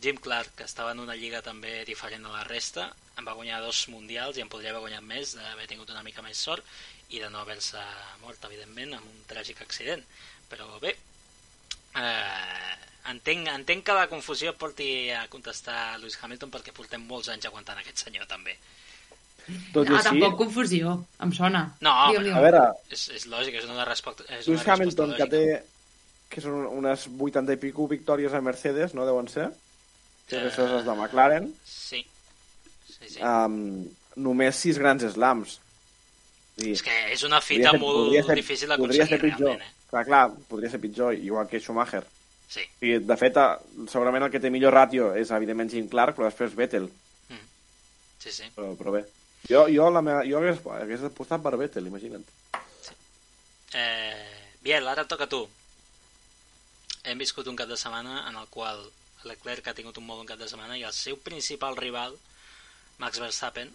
[0.00, 2.86] Jim Clark, que estava en una lliga també diferent de la resta,
[3.18, 6.22] en va guanyar dos mundials i en podria haver guanyat més d'haver tingut una mica
[6.22, 6.62] més sort
[7.10, 7.82] i de no haver-se
[8.22, 10.04] mort, evidentment, amb un tràgic accident.
[10.48, 10.94] Però bé,
[11.96, 12.76] eh,
[13.10, 17.78] entenc, entenc que la confusió porti a contestar Lewis Hamilton perquè portem molts anys aguantant
[17.78, 18.56] aquest senyor també.
[19.72, 21.62] Tot i Ah, així, tampoc confusió, em sona.
[21.80, 25.10] No, Digue'm, però- a veure, És, és lògic, és una, resposta, és Lewis una Hamilton,
[25.10, 25.64] resposta que té lògica.
[26.28, 29.48] que són unes 80 i pico victòries a Mercedes, no deuen ser?
[30.28, 31.54] Que Eh, això és de McLaren.
[31.64, 32.04] Sí.
[32.86, 33.20] Sí, sí.
[33.22, 33.86] Um,
[34.16, 35.60] només 6 grans slams.
[36.58, 36.72] Sí.
[36.72, 39.38] és que és una fita molt difícil podria d'aconseguir, ser pitjor.
[39.46, 39.74] realment, eh?
[39.88, 42.04] Clar, clar, podria ser pitjor, igual que Schumacher.
[42.48, 42.64] Sí.
[42.80, 46.30] I, de fet, eh, segurament el que té millor ràtio és, evidentment, Jim Clark, però
[46.30, 46.88] després Vettel.
[48.18, 48.48] Sí, sí.
[48.54, 49.04] Però, però bé.
[49.48, 52.24] Jo, jo, la meva, jo hagués, hagués apostat per Vettel, imagina't.
[53.78, 55.44] Eh, Biel, ara toca tu.
[57.04, 58.82] Hem viscut un cap de setmana en el qual
[59.28, 62.16] Leclerc ha tingut un molt bon cap de setmana i el seu principal rival,
[62.98, 63.70] Max Verstappen,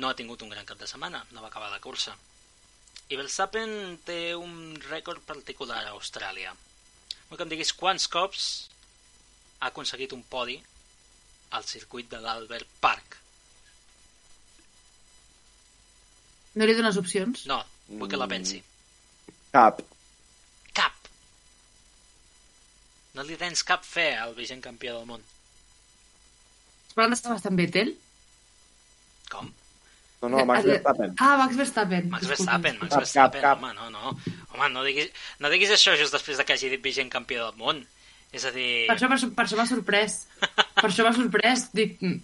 [0.00, 2.16] no ha tingut un gran cap de setmana, no va acabar la cursa.
[3.12, 6.56] I Verstappen té un rècord particular a Austràlia.
[7.28, 8.46] Vull que em diguis quants cops
[9.58, 10.56] ha aconseguit un podi
[11.58, 13.18] al circuit de l'Albert Park.
[16.56, 17.44] No li dones opcions?
[17.50, 18.62] No, vull que la pensi.
[19.52, 19.82] Cap.
[20.76, 21.10] Cap.
[23.16, 25.24] No li tens cap fe al vigent campió del món.
[26.96, 27.92] Parlant de Sebastian Vettel?
[29.28, 29.50] Com?
[30.22, 31.12] No, no, Max Verstappen.
[31.20, 32.08] Ah, Max Verstappen.
[32.10, 32.26] Max.
[32.26, 33.62] Verstappen, Max Verstappen, cap, cap.
[33.62, 34.14] home, no, no.
[34.54, 35.10] Home, no diguis,
[35.44, 37.82] no diguis això just després de que hagi dit vigent campió del món.
[38.32, 38.86] És a dir...
[38.88, 40.16] Per això, per, això- per això m'ha sorprès.
[40.80, 41.68] Per això m'ha sorprès.
[41.76, 42.18] Dic, mm,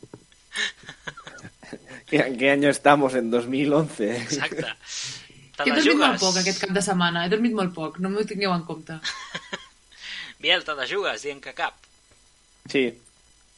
[2.10, 3.14] ¿En qué año estamos?
[3.14, 4.16] En 2011.
[4.22, 4.66] Exacte.
[5.56, 6.20] Te he dormit molt jugues.
[6.20, 7.22] poc aquest cap de setmana.
[7.26, 7.98] He dormit molt poc.
[8.02, 8.98] No m'ho tingueu en compte.
[10.42, 11.76] Biel, te la jugues dient que cap.
[12.68, 12.88] Sí,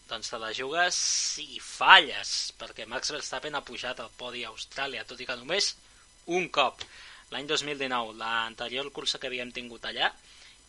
[0.08, 5.04] Doncs te la jugues si falles, perquè Max Verstappen ha pujat al podi a Austràlia,
[5.08, 5.70] tot i que només
[6.26, 6.82] un cop,
[7.32, 10.10] l'any 2019, l'anterior cursa que havíem tingut allà,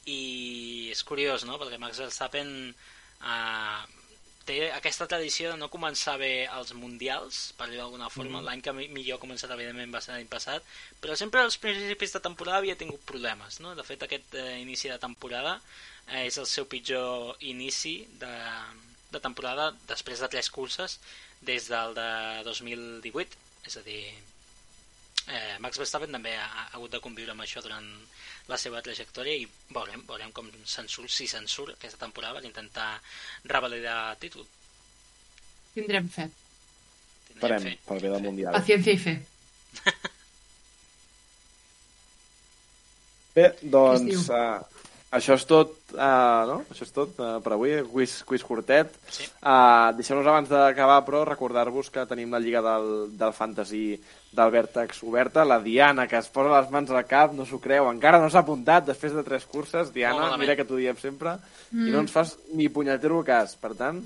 [0.08, 3.84] i és curiós, no?, perquè Max Verstappen eh,
[4.46, 8.74] té aquesta tradició de no començar bé els mundials, per dir d'alguna forma, l'any que
[8.78, 10.64] mi- millor ha començat, evidentment, va ser l'any passat,
[11.02, 13.74] però sempre als principis de temporada havia tingut problemes, no?
[13.76, 15.58] De fet, aquest eh, inici de temporada
[16.08, 18.32] eh, és el seu pitjor inici de,
[19.16, 21.00] de temporada després de tres curses
[21.46, 22.10] des del de
[22.48, 27.64] 2018 és a dir eh, Max Verstappen també ha, ha hagut de conviure amb això
[27.66, 27.88] durant
[28.52, 32.50] la seva trajectòria i veurem, veurem com se'n surt, si se'n surt aquesta temporada per
[32.52, 32.92] intentar
[33.50, 34.46] revalidar el títol
[35.76, 36.30] Tindrem fe.
[37.28, 37.72] Tindrem farem fe.
[37.88, 38.54] pel bé del Mundial.
[38.56, 39.16] Paciencia i fe.
[43.36, 44.64] Bé, doncs uh,
[45.14, 46.58] això és tot, uh, no?
[46.72, 48.92] Això és tot uh, per avui, quiz, quiz curtet.
[49.08, 49.28] Sí.
[49.40, 53.86] Uh, Deixeu-nos abans d'acabar, però, recordar-vos que tenim la Lliga del, del Fantasy
[54.36, 55.46] del Vèrtex oberta.
[55.48, 58.44] La Diana, que es posa les mans al cap, no s'ho creu, encara no s'ha
[58.44, 59.94] apuntat després de tres curses.
[59.96, 60.44] Diana, malament.
[60.44, 61.38] mira que t'ho diem sempre,
[61.72, 61.88] mm.
[61.88, 63.56] i no ens fas ni punyetero cas.
[63.62, 64.02] Per tant,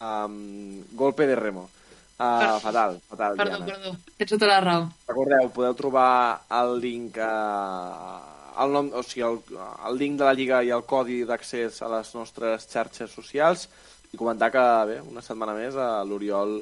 [0.00, 1.66] um, golpe de remo.
[2.14, 3.66] Uh, fatal, fatal, Perdó, Diana.
[3.66, 3.96] perdó.
[4.20, 4.86] Tens tota la raó.
[5.08, 9.40] Recordeu, podeu trobar el link eh, el nom, o sigui, el,
[9.88, 13.66] el link de la Lliga i el codi d'accés a les nostres xarxes socials
[14.12, 16.60] i comentar que, bé, una setmana més eh, l'Oriol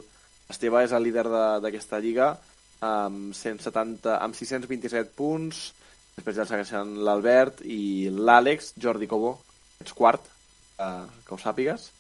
[0.53, 2.31] Esteve és el líder de- d'aquesta Lliga
[2.85, 5.63] amb, 170, amb 627 punts
[6.17, 9.37] després ja segueixen l'Albert i l'Àlex, Jordi Cobó
[9.81, 10.25] ets quart,
[10.79, 11.91] eh, que ho sàpigues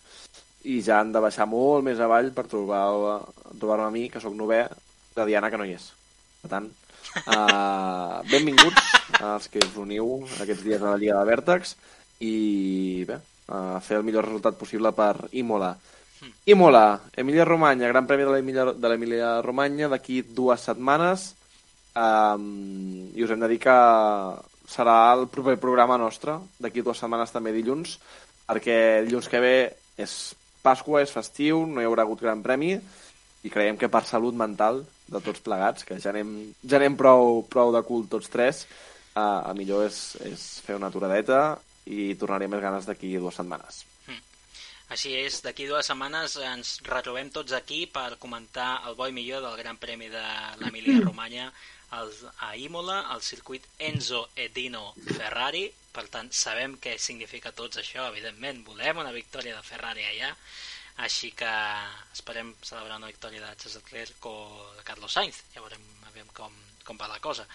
[0.69, 3.23] i ja han de baixar molt més avall per trobar-
[3.59, 4.61] trobar-me a mi, que sóc novè,
[5.17, 5.89] la Diana, que no hi és.
[6.43, 6.69] Per tant,
[7.27, 11.77] uh, benvinguts als que us uniu aquests dies a la Lliga de Vèrtex.
[12.23, 13.19] I bé,
[13.49, 15.75] uh, fer el millor resultat possible per Imola.
[16.47, 21.33] Imola, Emilia Romagna, Gran Premi de l'Emilia Romagna d'aquí dues setmanes.
[21.93, 23.77] Um, i us hem de dir que
[24.73, 27.99] serà el proper programa nostre d'aquí dues setmanes també dilluns
[28.49, 29.57] perquè dilluns que ve
[30.01, 30.15] és
[30.63, 32.77] Pasqua, és festiu, no hi haurà hagut Gran Premi
[33.43, 34.83] i creiem que per salut mental
[35.13, 36.33] de tots plegats, que ja anem,
[36.63, 38.67] ja anem prou, prou de cul tots tres,
[39.15, 41.43] uh, el millor és, és fer una aturadeta
[41.91, 43.83] i tornaré més ganes d'aquí dues setmanes.
[44.93, 49.41] Així és, d'aquí dues setmanes ens retrobem tots aquí per comentar el bo i millor
[49.41, 50.25] del Gran Premi de
[50.61, 51.47] l'Emilia Romagna
[51.97, 52.11] al,
[52.45, 55.65] a Imola, al circuit Enzo Edino Ferrari.
[55.97, 58.61] Per tant, sabem què significa tots això, evidentment.
[58.69, 60.33] Volem una victòria de Ferrari allà,
[60.97, 61.53] així que
[62.13, 64.37] esperem celebrar una victòria de Charles Leclerc o
[64.77, 65.43] de Carlos Sainz.
[65.55, 66.53] Ja veurem, veurem com,
[66.85, 67.47] com va la cosa.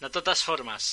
[0.00, 0.92] De totes formes,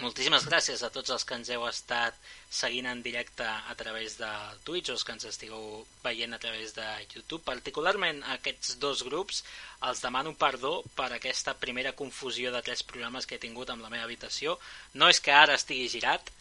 [0.00, 2.16] Moltíssimes gràcies a tots els que ens heu estat
[2.58, 4.30] seguint en directe a través de
[4.66, 7.44] Twitch o els que ens estigueu veient a través de YouTube.
[7.44, 9.42] Particularment aquests dos grups
[9.88, 13.92] els demano perdó per aquesta primera confusió de tres programes que he tingut amb la
[13.92, 14.56] meva habitació.
[14.94, 16.32] No és que ara estigui girat,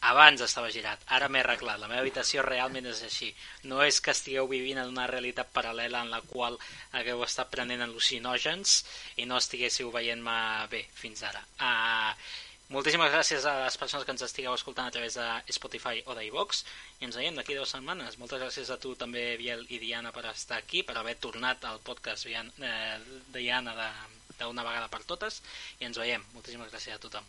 [0.00, 1.78] abans estava girat, ara m'he arreglat.
[1.80, 3.30] La meva habitació realment és així.
[3.68, 6.56] No és que estigueu vivint en una realitat paral·lela en la qual
[6.96, 8.76] hagueu estat prenent al·lucinògens
[9.20, 10.36] i no estiguéssiu veient-me
[10.72, 11.42] bé fins ara.
[11.60, 12.14] Uh,
[12.72, 15.26] moltíssimes gràcies a les persones que ens estigueu escoltant a través de
[15.58, 16.62] Spotify o d'iVox
[17.00, 18.16] i ens veiem d'aquí dues setmanes.
[18.22, 21.84] Moltes gràcies a tu també, Biel i Diana, per estar aquí, per haver tornat al
[21.84, 22.96] podcast eh,
[23.36, 23.76] Diana
[24.40, 25.42] d'una vegada per totes
[25.78, 26.24] i ens veiem.
[26.32, 27.28] Moltíssimes gràcies a tothom.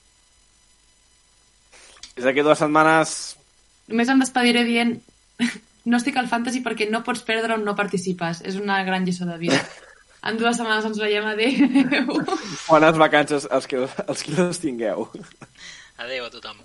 [2.15, 3.15] Des d'aquí dues setmanes...
[3.91, 4.97] Només em despediré dient
[5.89, 8.43] no estic al fantasy perquè no pots perdre on no participes.
[8.47, 9.61] És una gran lliçó de vida.
[10.21, 11.25] En dues setmanes ens veiem.
[11.25, 12.11] Adéu.
[12.69, 15.07] Bones vacances als que, als que les tingueu.
[15.97, 16.61] Adéu a tothom.